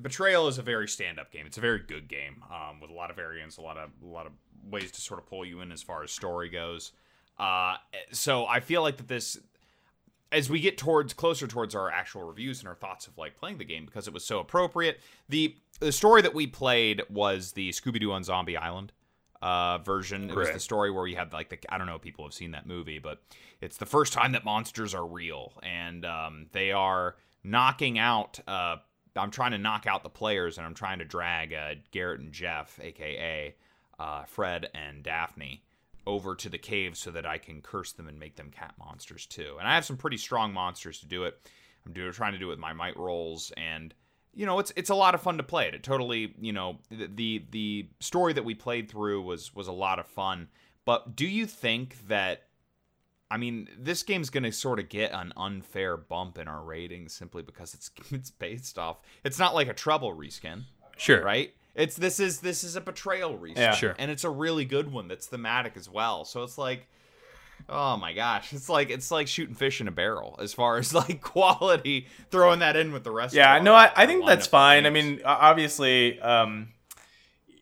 [0.00, 1.46] Betrayal is a very stand-up game.
[1.46, 4.06] It's a very good game um, with a lot of variants, a lot of a
[4.06, 4.32] lot of
[4.70, 6.92] ways to sort of pull you in as far as story goes.
[7.38, 7.76] Uh,
[8.12, 9.38] so I feel like that this,
[10.32, 13.58] as we get towards closer towards our actual reviews and our thoughts of like playing
[13.58, 15.00] the game, because it was so appropriate.
[15.28, 18.92] The the story that we played was the Scooby Doo on Zombie Island
[19.42, 20.30] uh, version.
[20.30, 22.34] It was the story where you had like the I don't know if people have
[22.34, 23.22] seen that movie, but
[23.64, 28.38] it's the first time that monsters are real, and um, they are knocking out.
[28.46, 28.76] Uh,
[29.16, 32.32] I'm trying to knock out the players, and I'm trying to drag uh, Garrett and
[32.32, 33.54] Jeff, aka
[33.98, 35.62] uh, Fred and Daphne,
[36.06, 39.24] over to the cave so that I can curse them and make them cat monsters
[39.26, 39.56] too.
[39.58, 41.38] And I have some pretty strong monsters to do it.
[41.86, 43.92] I'm doing trying to do it with my might rolls and
[44.32, 45.74] you know it's it's a lot of fun to play it.
[45.74, 49.72] It totally you know the the, the story that we played through was was a
[49.72, 50.48] lot of fun.
[50.84, 52.44] But do you think that
[53.34, 57.42] I mean, this game's gonna sort of get an unfair bump in our ratings simply
[57.42, 58.98] because it's it's based off.
[59.24, 60.62] It's not like a trouble reskin,
[60.96, 61.22] Sure.
[61.24, 61.52] right?
[61.74, 63.74] It's this is this is a betrayal reskin, Yeah.
[63.74, 63.96] Sure.
[63.98, 66.24] and it's a really good one that's thematic as well.
[66.24, 66.86] So it's like,
[67.68, 70.94] oh my gosh, it's like it's like shooting fish in a barrel as far as
[71.02, 72.06] like quality.
[72.30, 73.34] Throwing that in with the rest.
[73.34, 74.86] Yeah, of no, I, I think that's of fine.
[74.86, 76.68] I mean, obviously, um,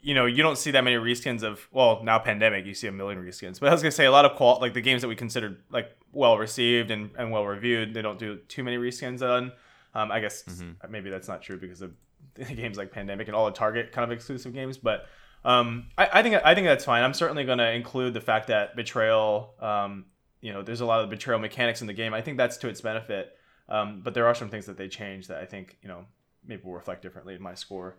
[0.03, 2.93] you know, you don't see that many reskins of well, now pandemic, you see a
[2.93, 3.61] million reskins.
[3.61, 5.62] But I was gonna say a lot of qual like the games that we considered
[5.71, 9.53] like well received and, and well reviewed, they don't do too many reskins on.
[9.95, 10.91] Um, I guess Mm-hmm.
[10.91, 11.93] maybe that's not true because of
[12.57, 15.07] games like Pandemic and all the Target kind of exclusive games, but
[15.45, 17.03] um, I, I think I think that's fine.
[17.03, 20.07] I'm certainly going to include the fact that Betrayal, um,
[20.41, 22.15] you know, there's a lot of betrayal mechanics in the game.
[22.15, 23.37] I think that's to its benefit,
[23.69, 26.05] um, but there are some things that they change that I think you know
[26.47, 27.97] maybe will reflect differently in my score.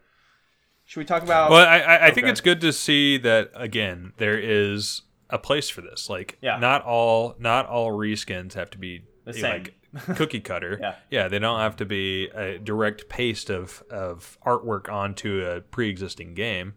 [0.86, 1.50] Should we talk about?
[1.52, 2.32] Well, I, I, I think Okay.
[2.32, 4.13] it's good to see that again.
[4.17, 6.10] There is a place for this.
[6.10, 6.58] Like, Yeah.
[6.60, 9.74] not all not all reskins have to be The like
[10.15, 10.78] cookie cutter.
[10.82, 10.96] Yeah.
[11.10, 16.34] yeah, they don't have to be a direct paste of of artwork onto a pre-existing
[16.34, 16.74] game.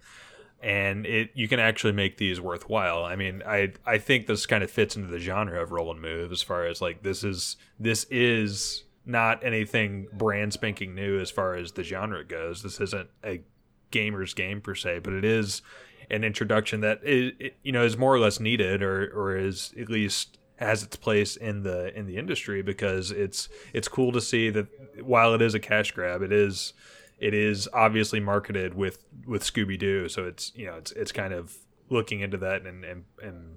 [0.63, 3.05] And it you can actually make these worthwhile.
[3.05, 6.01] I mean, I I think this kind of fits into the genre of roll and
[6.01, 11.31] move as far as like this is this is not anything brand spanking new as
[11.31, 12.63] far as the genre goes.
[12.63, 13.43] This isn't a
[13.91, 15.63] gamer's game per se, but it is
[16.11, 19.89] an introduction that is, you know is more or less needed, or or is at
[19.89, 24.51] least has its place in the in the industry because it's it's cool to see
[24.51, 24.67] that
[25.03, 26.73] while it is a cash grab, it is
[27.19, 31.33] it is obviously marketed with with Scooby Doo, so it's you know it's it's kind
[31.33, 31.57] of
[31.89, 33.57] looking into that and and, and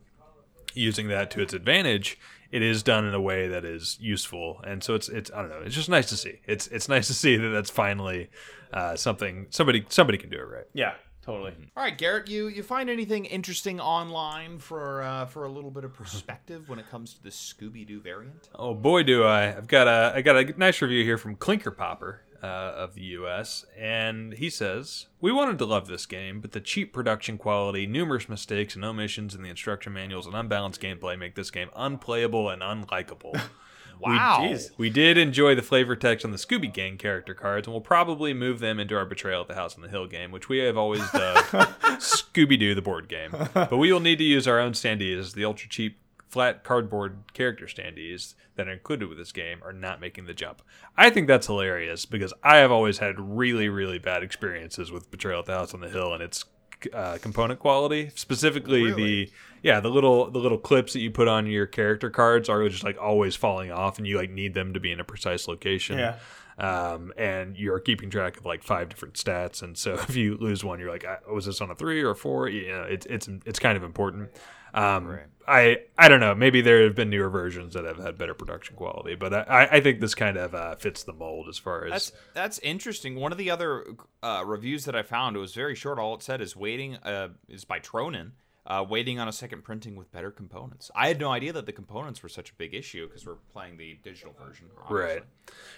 [0.74, 2.18] using that to its advantage.
[2.52, 4.62] It is done in a way that is useful.
[4.66, 6.40] And so it's it's i don't know it's just nice to see.
[6.46, 8.30] It's it's nice to see that that's finally
[8.74, 11.54] uh, something somebody somebody can do it right Yeah, totally.
[11.76, 15.84] All right, Garrett, you you find anything interesting online for uh, for a little bit
[15.84, 18.50] of perspective when it comes to the Scooby Doo variant?
[18.56, 19.56] Oh boy, do I!
[19.56, 23.02] I've got a I got a nice review here from Clinker Popper uh, of the
[23.02, 23.66] U.S.
[23.78, 28.30] and he says we wanted to love this game, but the cheap production quality, numerous
[28.30, 32.62] mistakes and omissions in the instruction manuals, and unbalanced gameplay make this game unplayable and
[32.62, 33.40] unlikable.
[34.00, 34.40] Wow.
[34.42, 34.72] Jeez.
[34.78, 38.34] We did enjoy the flavor text on the Scooby Gang character cards, and we'll probably
[38.34, 40.78] move them into our Betrayal at the House on the Hill game, which we have
[40.78, 41.48] always dubbed
[42.00, 43.32] Scooby Doo the board game.
[43.54, 47.66] But we will need to use our own standees the ultra cheap flat cardboard character
[47.66, 50.62] standees that are included with this game are not making the jump.
[50.96, 55.40] I think that's hilarious because I have always had really, really bad experiences with Betrayal
[55.40, 56.46] at the House on the Hill and its
[56.94, 59.26] uh, component quality, specifically Really?
[59.26, 59.32] the
[59.64, 62.84] yeah the little the little clips that you put on your character cards are just
[62.84, 65.98] like always falling off, and you like need them to be in a precise location.
[66.00, 66.16] Yeah.
[66.58, 70.64] Um, and you're keeping track of like five different stats, and so if you lose
[70.64, 72.50] one, you're like, "I- was this on a three or a four?
[72.50, 74.30] Know, it's it's it's kind of important.
[74.74, 75.26] Um, Right.
[75.48, 76.36] I I don't know.
[76.36, 79.80] Maybe there have been newer versions that have had better production quality, but I, I
[79.82, 83.16] think this kind of uh, fits the mold as far as That's that's interesting.
[83.16, 83.86] One of the other
[84.22, 85.98] uh, reviews that I found it was very short.
[85.98, 88.32] All it said is waiting uh, is by Tronin.
[88.70, 90.92] Uh, waiting on a second printing with better components.
[90.94, 93.78] I had no idea that the components were such a big issue because we're playing
[93.78, 94.68] the digital version.
[94.80, 95.16] obviously.
[95.16, 95.24] Right.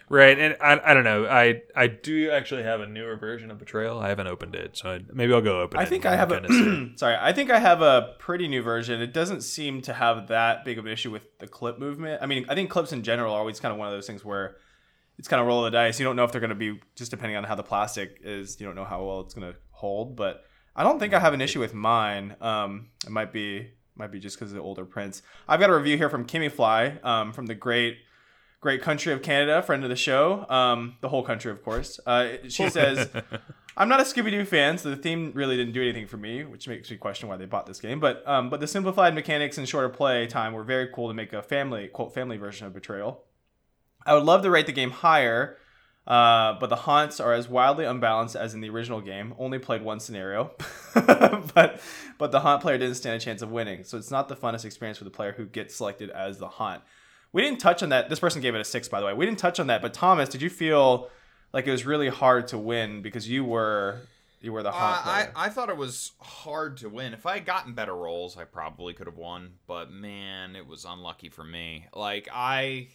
[0.09, 1.25] Right, and I, I don't know.
[1.25, 3.97] I I do actually have a newer version of Betrayal.
[3.99, 5.83] I haven't opened it, so I, maybe I'll go open it.
[5.83, 7.15] I think and I have a sorry.
[7.17, 9.01] I think I have a pretty new version.
[9.01, 12.21] It doesn't seem to have that big of an issue with the clip movement.
[12.21, 14.25] I mean, I think clips in general are always kind of one of those things
[14.25, 14.57] where
[15.17, 15.97] it's kind of roll of the dice.
[15.97, 18.59] You don't know if they're going to be just depending on how the plastic is.
[18.59, 20.17] You don't know how well it's going to hold.
[20.17, 20.43] But
[20.75, 22.35] I don't think I have an issue with mine.
[22.41, 25.21] Um, it might be might be just because of the older prints.
[25.47, 27.97] I've got a review here from Kimmy Fly um, from the great
[28.61, 31.99] great country of Canada, friend of the show, um, the whole country, of course.
[32.05, 33.09] Uh, she says.
[33.77, 36.43] I'm not a Scooby Doo fan, so the theme really didn't do anything for me,
[36.43, 38.01] which makes me question why they bought this game.
[38.01, 41.31] But um, but the simplified mechanics and shorter play time were very cool to make
[41.31, 43.23] a family quote family version of Betrayal.
[44.05, 45.57] I would love to rate the game higher,
[46.07, 49.33] uh, but the haunts are as wildly unbalanced as in the original game.
[49.37, 50.51] Only played one scenario,
[50.95, 51.79] but
[52.17, 53.83] but the haunt player didn't stand a chance of winning.
[53.83, 56.81] So it's not the funnest experience for the player who gets selected as the haunt.
[57.33, 58.09] We didn't touch on that.
[58.09, 59.13] This person gave it a six, by the way.
[59.13, 59.81] We didn't touch on that.
[59.81, 61.09] But Thomas, did you feel
[61.53, 63.99] like it was really hard to win because you were
[64.41, 65.33] you were the Uh, haunt I, player?
[65.35, 67.13] I thought it was hard to win.
[67.13, 69.53] If I had gotten better rolls, I probably could have won.
[69.67, 71.85] But man, it was unlucky for me.
[71.93, 72.87] Like I,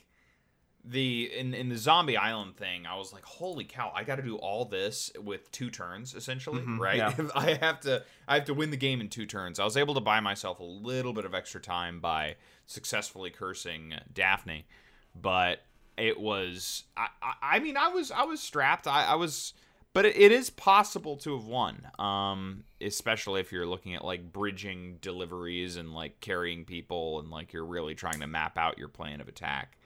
[0.88, 3.90] the in in the zombie island thing, I was like, holy cow!
[3.94, 6.96] I got to do all this with two turns, essentially, Mhm, right?
[6.96, 7.12] yeah.
[7.34, 9.58] I have to I have to win the game in two turns.
[9.58, 13.94] I was able to buy myself a little bit of extra time by successfully cursing
[14.12, 14.66] Daphne,
[15.14, 15.60] but
[15.96, 18.86] it was I, I, I mean I was I was strapped.
[18.86, 19.54] I, I was
[19.92, 21.88] but it, it is possible to have won.
[21.98, 27.52] Um especially if you're looking at like bridging deliveries and like carrying people and like
[27.52, 29.78] you're really trying to map out your plan of attack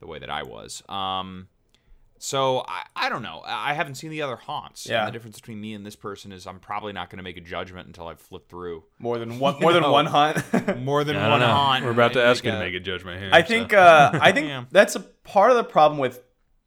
[0.00, 0.82] the way that I was.
[0.88, 1.48] Um
[2.20, 3.42] so I, I don't know.
[3.46, 4.86] I I haven't seen the other haunts.
[4.86, 5.04] And Yeah.
[5.06, 7.40] the difference between me and this person is I'm probably not going to make a
[7.40, 9.92] judgment until I've flipped through more than one more than know.
[9.92, 10.36] one haunt.
[10.80, 11.46] more than I don't one know.
[11.46, 11.84] haunt.
[11.84, 13.30] We're about to ask you to make a judgment here.
[13.32, 13.48] I so.
[13.48, 14.64] think uh, I think Yeah.
[14.72, 16.22] that's a part of the problem with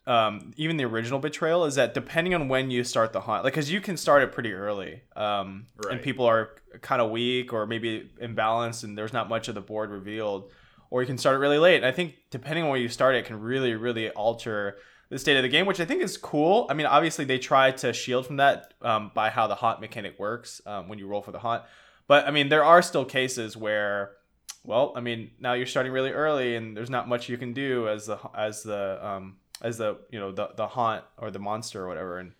[0.07, 3.53] um, even the original betrayal is that depending on when you start the haunt, like
[3.53, 7.67] because you can start it pretty early, um, and people are kind of weak or
[7.67, 10.51] maybe imbalanced, and there's not much of the board revealed,
[10.91, 11.77] or you can start it really late.
[11.77, 14.77] And I think depending on where you start, it can really really alter
[15.09, 16.67] the state of the game, which I think is cool.
[16.69, 20.19] I mean, obviously they try to shield from that um, by how the haunt mechanic
[20.19, 21.63] works um, when you roll for the haunt,
[22.07, 24.11] but I mean there are still cases where
[24.63, 27.87] well, I mean, now you're starting really early, and there's not much you can do
[27.87, 31.83] as the as the um as the you know the the haunt or the monster
[31.83, 32.33] or whatever, and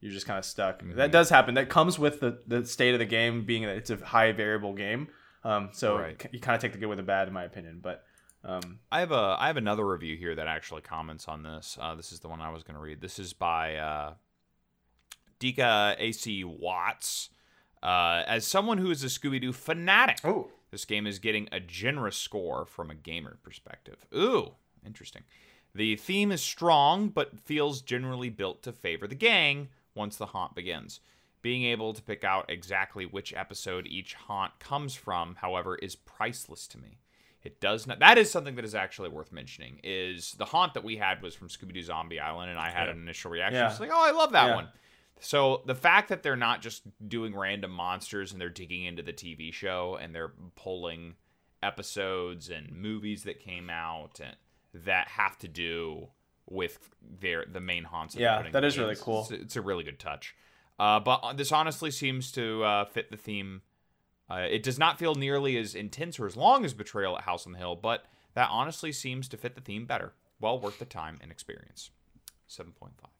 [0.00, 0.82] you're just kind of stuck.
[0.94, 1.54] That does happen.
[1.54, 4.74] That comes with the the state of the game being that it's a high variable
[4.74, 5.08] game.
[5.44, 6.26] Um, so Right.
[6.32, 7.80] you kind of take the good with the bad, in my opinion.
[7.82, 8.04] But
[8.44, 11.78] um, I have a I have another review here that actually comments on this.
[11.80, 13.00] Uh, this is the one I was going to read.
[13.00, 14.14] This is by uh,
[15.40, 17.30] Dika AC Watts.
[17.82, 21.60] Uh, as someone who is a Scooby Doo fanatic, oh, this game is getting a
[21.60, 24.06] generous score from a gamer perspective.
[24.14, 24.52] Ooh,
[24.86, 25.22] interesting.
[25.74, 30.54] The theme is strong, but feels generally built to favor the gang once the haunt
[30.54, 31.00] begins.
[31.44, 36.66] Being able to pick out exactly which episode each haunt comes from, however, is priceless
[36.68, 37.00] to me.
[37.42, 37.98] It does not.
[37.98, 39.78] That is something that is actually worth mentioning.
[39.84, 42.88] Is the haunt that we had was from Scooby Doo Zombie Island, and I had
[42.88, 43.56] an initial reaction.
[43.56, 43.70] Yeah.
[43.70, 44.54] It's like, oh, I love that Yeah.
[44.54, 44.68] one.
[45.20, 49.12] So the fact that they're not just doing random monsters and they're digging into the
[49.12, 51.16] TV show and they're pulling
[51.62, 54.34] episodes and movies that came out and
[54.84, 56.08] that have to do
[56.48, 58.14] with their the main haunts.
[58.16, 59.22] Yeah, that is really cool.
[59.22, 60.34] It's, it's a really good touch.
[60.78, 63.62] Uh, but this honestly seems to uh, fit the theme.
[64.28, 67.46] Uh, it does not feel nearly as intense or as long as Betrayal at House
[67.46, 70.14] on the Hill, but that honestly seems to fit the theme better.
[70.40, 71.90] Well worth the time and experience.
[72.46, 73.10] Seven point five.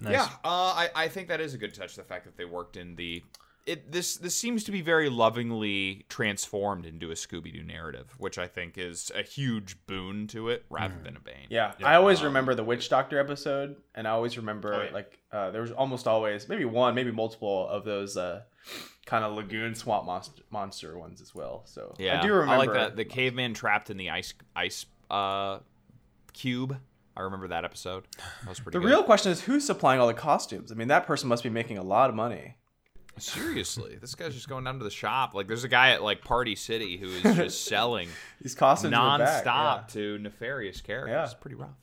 [0.00, 0.12] Nice.
[0.12, 1.94] Yeah, uh, I I think that is a good touch.
[1.94, 3.22] The fact that they worked in the
[3.66, 8.38] it this this seems to be very lovingly transformed into a Scooby Doo narrative, which
[8.38, 11.46] I think is a huge boon to it rather than a bane.
[11.48, 14.90] Yeah, I always Um, remember the witch doctor episode, and I always remember Oh, yeah.
[14.92, 18.42] like uh, there was almost always maybe one, maybe multiple of those uh,
[19.06, 21.62] kind of lagoon swamp monster, monster ones as well.
[21.64, 22.18] So yeah.
[22.18, 25.58] I do remember I like that the caveman trapped in the ice ice uh
[26.32, 26.78] cube.
[27.16, 28.04] I remember that episode.
[28.42, 28.88] That was pretty The good.
[28.88, 30.72] real question is who's supplying all the costumes.
[30.72, 32.56] I mean, that person must be making a lot of money.
[33.18, 35.34] Seriously, this guy's just going down to the shop.
[35.34, 38.08] Like, there's a guy at like Party City who is just selling
[38.40, 39.92] These costumes are back, non-stop yeah.
[39.94, 41.12] to nefarious characters.
[41.12, 41.24] Yeah.
[41.24, 41.76] It's pretty rough.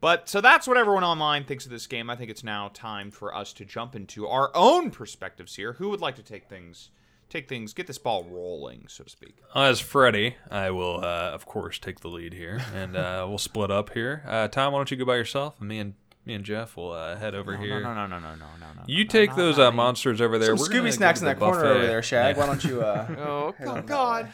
[0.00, 2.08] But so that's what everyone online thinks of this game.
[2.08, 5.72] I think it's now time for us to jump into our own perspectives here.
[5.74, 6.90] Who would like to take things,
[7.28, 9.38] take things, get this ball rolling, so to speak?
[9.56, 13.72] As Freddy, I will, uh, of course, take the lead here, and uh, we'll split
[13.72, 14.22] up here.
[14.24, 15.94] Uh, Tom, why don't you go by yourself, and me and
[16.28, 17.80] me and Jeff will uh, head over No, here.
[17.80, 18.82] no, no, no, no, no, no, no, no.
[18.86, 20.56] You no, take not- those not uh, monsters over there.
[20.56, 21.70] Some We're Scooby snacks in that corner buffet.
[21.76, 22.36] over there, Shag.
[22.36, 22.40] Yeah.
[22.40, 22.82] Why don't you?
[22.82, 24.28] Uh, Oh, head oh on God.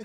[0.00, 0.04] Uh,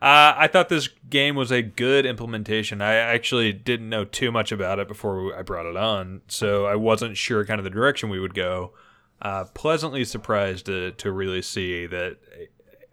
[0.00, 2.82] I thought this game was a good implementation.
[2.82, 6.74] I actually didn't know too much about it before I brought it on, so I
[6.74, 8.72] wasn't sure kind of the direction we would go.
[9.22, 12.18] Uh, pleasantly surprised to, to really see that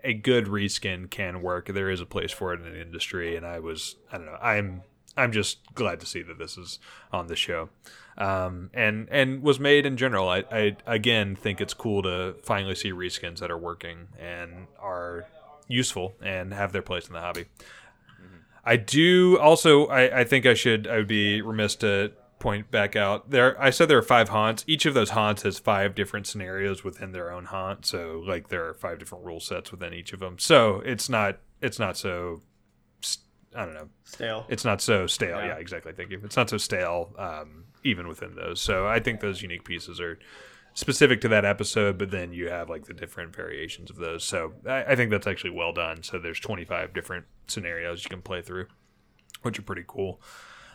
[0.04, 1.68] a, a good reskin can work.
[1.68, 4.38] There is a place for it in the industry, and I was I don't know
[4.42, 4.84] I'm
[5.18, 6.80] I'm just glad to see that this is
[7.12, 7.70] on the show,
[8.18, 10.28] um, and and was made in general.
[10.30, 15.26] I, I again think it's cool to finally see reskins that are working and are
[15.68, 17.46] useful and have their place in the hobby.
[18.66, 19.86] I do also.
[19.88, 20.88] I, I think I should.
[20.88, 23.62] I would be remiss to point back out there.
[23.62, 24.64] I said there are five haunts.
[24.68, 27.86] Each of those haunts has five different scenarios within their own haunt.
[27.86, 30.40] So like there are five different rule sets within each of them.
[30.40, 31.38] So it's not.
[31.62, 32.42] It's not so.
[33.56, 33.90] I don't know.
[34.04, 34.46] Stale.
[34.50, 35.38] It's not so stale.
[35.38, 35.48] Yeah.
[35.48, 35.94] Yeah, exactly.
[35.94, 36.22] Thank you.
[36.24, 38.62] It's not so stale, um, even within those.
[38.62, 40.20] So I think those unique pieces are
[40.74, 44.24] specific to that episode, but then you have like the different variations of those.
[44.24, 46.04] So I, I think that's actually well done.
[46.04, 48.68] So there's 25 different scenarios you can play through,
[49.42, 50.22] which are pretty cool.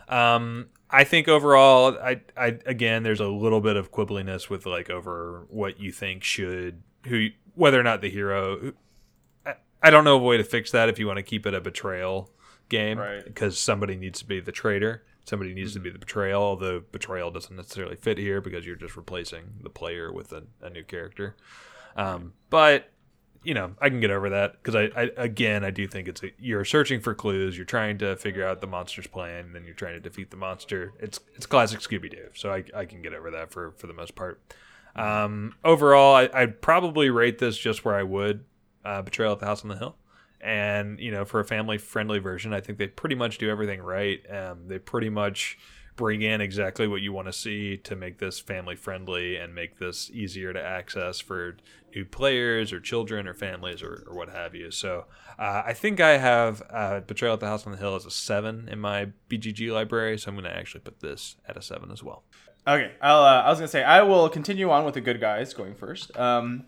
[0.09, 4.89] Um, I think overall, I, I again, there's a little bit of quibbliness with like
[4.89, 8.73] over what you think should who whether or not the hero.
[9.45, 11.53] I, I don't know a way to fix that if you want to keep it
[11.53, 12.29] a betrayal
[12.71, 13.23] game, Right.
[13.23, 16.41] Because somebody needs to be the traitor, somebody needs to be the betrayal.
[16.41, 20.69] Although betrayal doesn't necessarily fit here because you're just replacing the player with a, a
[20.71, 21.35] new character.
[21.95, 22.89] Um, but
[23.43, 26.23] you know, I can get over that because I, I, again, I do think it's
[26.23, 29.65] a, you're searching for clues, you're trying to figure out the monster's plan, and then
[29.65, 30.93] you're trying to defeat the monster.
[30.99, 33.93] It's it's classic Scooby Doo, so I, I can get over that for for the
[33.93, 34.41] most part.
[34.95, 38.43] Um, overall, I, I'd probably rate this just where I would
[38.83, 39.95] uh, Betrayal at the House on the Hill.
[40.43, 43.81] And you know, for a family friendly version, I think they pretty much do everything
[43.81, 44.19] right.
[44.31, 45.57] Um, they pretty much
[45.95, 49.77] bring in exactly what you want to see to make this family friendly and make
[49.77, 51.57] this easier to access for
[51.93, 54.71] new players or children or families or, or what have you.
[54.71, 55.05] So
[55.37, 58.11] uh, I think I have uh, Betrayal at the House on the Hill as a
[58.11, 60.17] seven in my BGG library.
[60.17, 62.23] So I'm going to actually put this at a seven as well.
[62.67, 63.05] Okay, uh,
[63.45, 66.15] I was gonna say I will continue on with the good guys going first.
[66.15, 66.65] Um,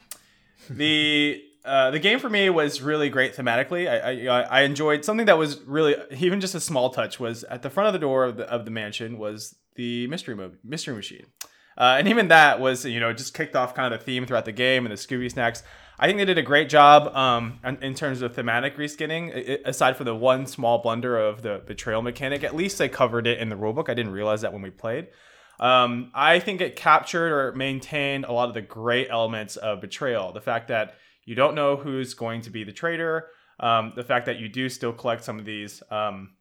[0.67, 3.87] the uh, the game for me was really great thematically.
[3.89, 7.61] I, I I enjoyed something that was really even just a small touch was at
[7.61, 10.95] the front of the door of the, of the mansion was the mystery mo- mystery
[10.95, 11.25] machine,
[11.77, 14.45] uh, and even that was you know just kicked off kind of the theme throughout
[14.45, 15.63] the game and the Scooby snacks.
[15.99, 19.61] I think they did a great job um, in, terms of thematic reskinning.
[19.63, 23.37] Aside from the one small blunder of the betrayal mechanic, at least they covered it
[23.39, 23.89] in the rulebook.
[23.89, 25.09] I didn't realize that when we played.
[25.59, 30.33] Um, I think it captured or maintained a lot of the great elements of betrayal.
[30.33, 30.95] The fact that
[31.25, 33.27] you don't know who's going to be the traitor,
[33.59, 36.31] um, the fact that you do still collect some of these um,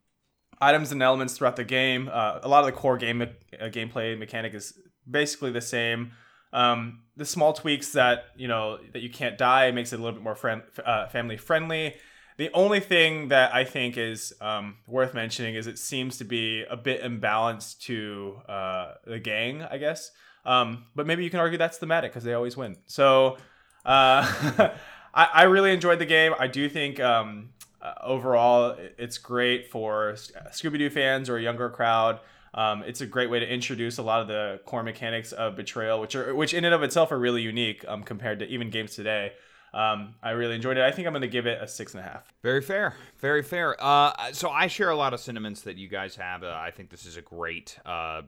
[0.61, 2.09] items and elements throughout the game.
[2.12, 3.26] Uh, a lot of the core game uh,
[3.64, 4.78] gameplay mechanic is
[5.09, 6.12] basically the same.
[6.53, 10.18] Um, the small tweaks that you know that you can't die makes it a little
[10.18, 11.95] bit more friend, uh, family friendly.
[12.39, 16.64] The only thing that I think is um, worth mentioning is it seems to be
[16.68, 20.11] a bit imbalanced to uh, the gang, I guess.
[20.45, 22.76] Um, but maybe you can argue that's thematic because they always win.
[22.87, 23.37] So
[23.85, 24.70] uh,
[25.14, 26.35] I, I really enjoyed the game.
[26.39, 30.12] I do think um, uh, overall it's great for
[30.51, 32.20] Scooby Doo fans or a younger crowd.
[32.55, 36.01] Um, it's a great way to introduce a lot of the core mechanics of Betrayal,
[36.01, 38.95] which are which in and of itself are really unique um, compared to even games
[38.95, 39.33] today.
[39.74, 40.83] Um, I really enjoyed it.
[40.83, 42.30] I think I'm going to give it a six and a half.
[42.43, 43.74] Very fair, very fair.
[43.83, 46.43] Uh, so I share a lot of sentiments that you guys have.
[46.43, 48.22] Uh, I think this is a great uh,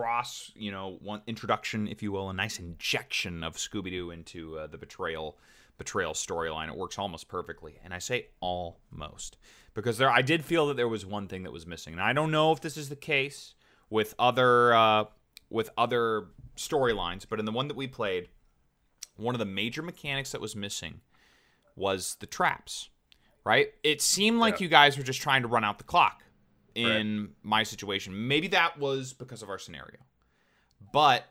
[0.00, 4.58] cross, you know, one introduction, if you will, a nice injection of Scooby Doo into
[4.58, 5.38] uh, the betrayal
[5.76, 6.68] betrayal storyline.
[6.68, 9.36] It works almost perfectly, and I say almost
[9.74, 12.12] because there I did feel that there was one thing that was missing, and I
[12.12, 13.54] don't know if this is the case
[13.90, 15.04] with other uh,
[15.50, 18.28] with other storylines, but in the one that we played,
[19.16, 21.00] one of the major mechanics that was missing
[21.76, 22.88] was the traps.
[23.42, 23.68] Right?
[23.82, 24.64] It seemed like Yeah.
[24.64, 26.24] you guys were just trying to run out the clock
[26.74, 27.28] in Right.
[27.42, 28.28] my situation.
[28.28, 29.98] Maybe that was because of our scenario.
[30.92, 31.24] But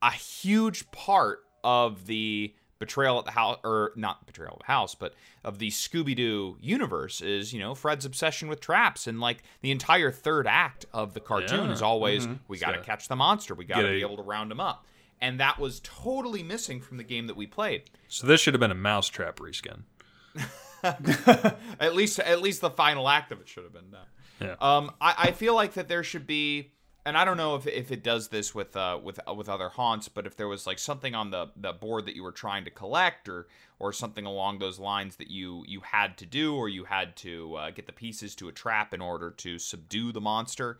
[0.00, 4.96] a huge part of the betrayal at the house or not betrayal at the house
[4.96, 5.14] but
[5.44, 10.10] of the scooby-doo universe is you know fred's obsession with traps and like the entire
[10.10, 11.70] third act of the cartoon Yeah.
[11.70, 12.42] is always mm-hmm.
[12.48, 14.58] we got to So- catch the monster we got to be able to round him
[14.58, 14.84] up
[15.20, 18.60] and that was totally missing from the game that we played So this should have
[18.60, 19.82] been a mousetrap reskin.
[20.82, 24.08] at least at least the final act of it should have been that.
[24.40, 24.56] Yeah.
[24.60, 26.72] Um, I, I feel like that there should be,
[27.04, 30.08] and I don't know if, if it does this with uh with with other haunts,
[30.08, 32.70] but if there was like something on the the board that you were trying to
[32.70, 36.84] collect or or something along those lines that you you had to do or you
[36.84, 40.78] had to uh, get the pieces to a trap in order to subdue the monster.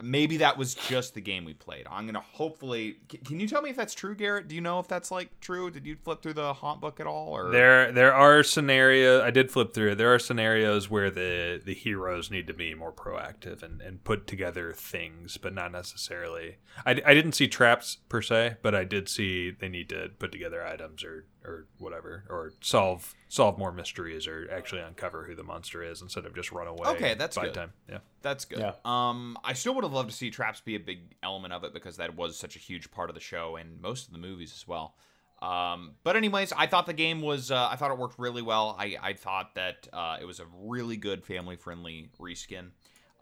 [0.00, 1.86] Maybe that was just the game we played.
[1.90, 2.96] I'm gonna hopefully.
[3.26, 4.48] Can you tell me if that's true, Garrett?
[4.48, 5.70] Do you know if that's like true?
[5.70, 7.28] Did you flip through the haunt book at all?
[7.28, 9.22] Or There, there are scenarios.
[9.22, 9.96] I did flip through.
[9.96, 14.26] There are scenarios where the the heroes need to be more proactive and, and put
[14.26, 16.56] together things, but not necessarily.
[16.86, 20.32] I, I didn't see traps per se, but I did see they need to put
[20.32, 25.42] together items or or whatever, or solve solve more mysteries, or actually uncover who the
[25.42, 26.88] monster is instead of just run away.
[26.90, 27.54] Okay, that's good.
[27.54, 27.72] time.
[27.88, 27.98] Yeah.
[28.22, 28.60] That's good.
[28.60, 28.72] Yeah.
[28.84, 31.72] Um, I still would have loved to see traps be a big element of it
[31.72, 34.52] because that was such a huge part of the show and most of the movies
[34.54, 34.94] as well.
[35.42, 37.50] Um, but anyways, I thought the game was.
[37.50, 38.76] Uh, I thought it worked really well.
[38.78, 42.70] I, I thought that uh, it was a really good family friendly reskin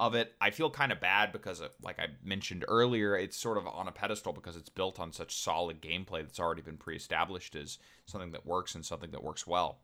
[0.00, 0.34] of it.
[0.40, 3.86] I feel kind of bad because, of, like I mentioned earlier, it's sort of on
[3.86, 8.32] a pedestal because it's built on such solid gameplay that's already been pre-established as something
[8.32, 9.78] that works and something that works well.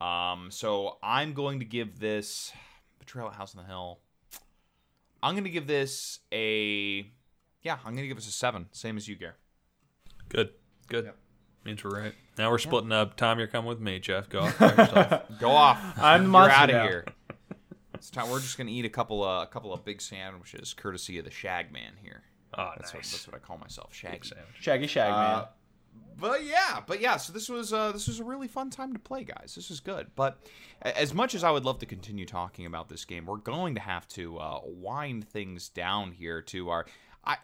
[0.00, 2.50] Um, so I'm going to give this
[2.98, 4.00] Betrayal at House on the Hill.
[5.22, 7.06] I'm going to give this a
[7.60, 7.76] yeah.
[7.84, 9.36] I'm going to give this a seven, same as you, Gare.
[10.30, 10.50] Good.
[10.88, 11.12] Good.
[11.64, 12.14] Means we're right.
[12.38, 13.16] Now we're splitting up.
[13.16, 14.00] Tom, you're coming with me.
[14.00, 15.22] Jeff, go off by yourself.
[15.38, 15.78] Go off.
[15.98, 16.82] I'm You're out of now.
[16.88, 17.04] here.
[18.02, 18.28] It's time.
[18.28, 21.24] We're just going to eat a couple of a couple of big sandwiches, courtesy of
[21.24, 22.24] the Shag Man here.
[22.58, 24.32] Oh, That's what that's what I call myself, Shaggy.
[24.58, 25.20] Shaggy Shag Man.
[25.20, 25.46] Uh,
[26.18, 27.16] but yeah, but yeah.
[27.16, 29.52] So this was uh, this was a really fun time to play, guys.
[29.54, 30.08] This was good.
[30.16, 30.40] But
[30.82, 33.80] as much as I would love to continue talking about this game, we're going to
[33.80, 36.86] have to uh, wind things down here to our.
[37.24, 37.36] I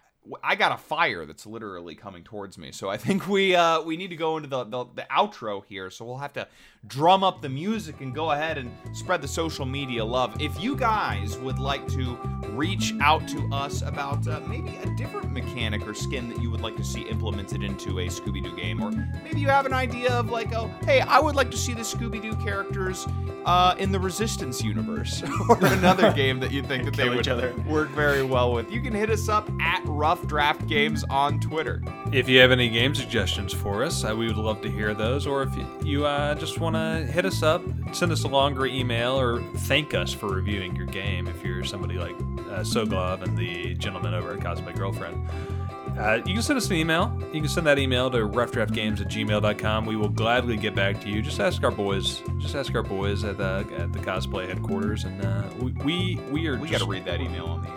[0.43, 3.97] I got a fire that's literally coming towards me, so I think we uh, we
[3.97, 5.89] need to go into the, the the outro here.
[5.89, 6.47] So we'll have to
[6.87, 10.39] drum up the music and go ahead and spread the social media love.
[10.41, 12.17] If you guys would like to
[12.49, 16.61] reach out to us about uh, maybe a different mechanic or skin that you would
[16.61, 18.91] like to see implemented into a Scooby Doo game, or
[19.23, 21.81] maybe you have an idea of like, oh, hey, I would like to see the
[21.81, 23.07] Scooby Doo characters
[23.45, 27.89] uh, in the Resistance universe, or another game that you think that they would work
[27.89, 28.71] very well with.
[28.71, 31.83] You can hit us up at Rough Draft Games on Twitter.
[32.11, 35.27] If you have any game suggestions for us, uh, we would love to hear those.
[35.27, 38.65] Or if you, you uh, just want to hit us up, send us a longer
[38.65, 41.27] email, or thank us for reviewing your game.
[41.27, 45.29] If you're somebody like uh, Soglove and the gentleman over at Cosmic Girlfriend,
[45.95, 47.15] uh, you can send us an email.
[47.31, 49.85] You can send that email to roughdraftgames at gmail.com.
[49.85, 51.21] We will gladly get back to you.
[51.21, 52.23] Just ask our boys.
[52.39, 56.47] Just ask our boys at the at the cosplay headquarters, and uh, we, we we
[56.47, 56.57] are.
[56.57, 57.67] We got to read that email on the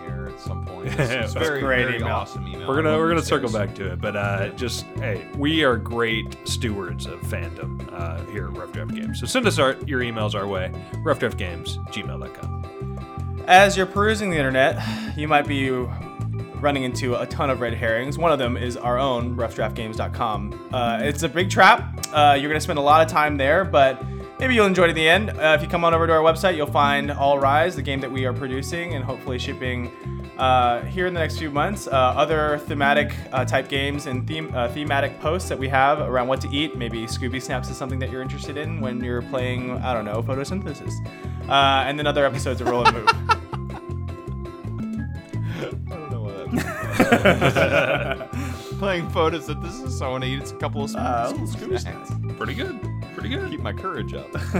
[0.85, 1.09] air at some point.
[1.09, 2.07] It's, That's it's a very, great very email.
[2.09, 2.67] awesome email.
[2.67, 3.67] We're gonna we're gonna circle guys.
[3.67, 8.47] back to it, but uh, just hey, we are great stewards of fandom uh, here
[8.47, 9.19] at Rough Draft Games.
[9.19, 10.71] So send us our, your emails our way,
[11.05, 13.43] roughdraftgames gmail.com.
[13.47, 14.81] As you're perusing the internet,
[15.17, 18.17] you might be running into a ton of red herrings.
[18.17, 20.69] One of them is our own roughdraftgames.com.
[20.73, 22.07] Uh, it's a big trap.
[22.13, 24.01] Uh, you're going to spend a lot of time there, but
[24.43, 25.29] maybe you'll enjoy it at the end.
[25.29, 28.01] Uh, if you come on over to our website, you'll find All Rise, the game
[28.01, 29.89] that we are producing and hopefully shipping
[30.37, 34.53] uh, here in the next few months, uh, other thematic uh, type games and theme,
[34.53, 36.75] uh, thematic posts that we have around what to eat.
[36.75, 40.21] Maybe Scooby Snaps is something that you're interested in when you're playing, I don't know,
[40.21, 40.91] photosynthesis.
[41.47, 43.07] Uh, and then other episodes of Roll and Move.
[45.89, 48.29] I don't know what that
[48.77, 52.11] Playing photosynthesis, so I want to eat a couple of Uh, Scooby Scooby snacks.
[52.37, 52.92] Pretty good.
[53.13, 53.49] Pretty good.
[53.49, 54.33] Keep my courage up.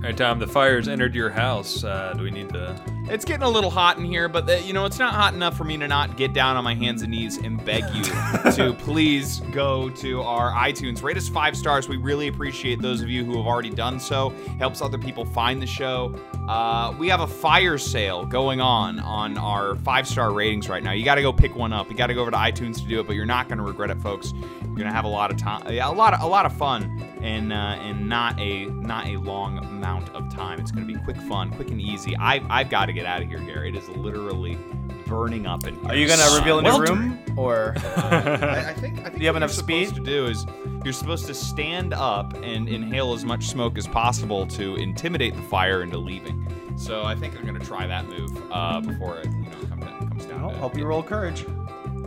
[0.00, 0.38] All right, Tom.
[0.38, 1.84] The fire's entered your house.
[1.84, 2.74] Uh, do we need to?
[3.10, 5.58] It's getting a little hot in here, but the, you know it's not hot enough
[5.58, 8.04] for me to not get down on my hands and knees and beg you
[8.52, 11.86] to please go to our iTunes, rate us five stars.
[11.86, 14.30] We really appreciate those of you who have already done so.
[14.58, 16.14] Helps other people find the show.
[16.48, 20.92] Uh, we have a fire sale going on on our five star ratings right now.
[20.92, 21.90] You got to go pick one up.
[21.90, 23.64] You got to go over to iTunes to do it, but you're not going to
[23.64, 24.32] regret it, folks.
[24.62, 27.09] You're going to have a lot of time, a lot of a lot of fun,
[27.22, 30.58] and uh, and not a not a long amount of time.
[30.60, 32.16] It's going to be quick fun, quick and easy.
[32.16, 33.68] I I've got to get out of here, Gary.
[33.70, 34.58] It is literally
[35.06, 35.88] burning up in here.
[35.88, 36.98] Are you gonna reveal in your Sweltering.
[37.26, 37.74] room or?
[37.96, 39.00] I, I think.
[39.00, 39.88] I think you have what enough you're speed?
[39.88, 40.46] supposed to do is
[40.84, 45.42] you're supposed to stand up and inhale as much smoke as possible to intimidate the
[45.42, 46.46] fire into leaving.
[46.76, 50.08] So I think I'm gonna try that move uh, before it you know comes down.
[50.08, 51.44] Comes down Well, to hope you roll courage.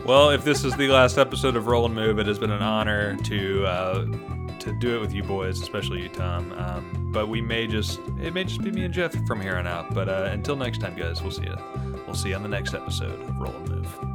[0.06, 2.62] Well, if this is the last episode of Roll and Move, it has been an
[2.62, 4.06] honor to uh,
[4.60, 6.52] to do it with you boys, especially you, Tom.
[6.54, 9.68] Um, but we may just it may just be me and Jeff from here on
[9.68, 9.94] out.
[9.94, 11.58] But uh, until next time, guys, we'll see you.
[12.06, 14.13] We'll see you on the next episode of Roll and Move.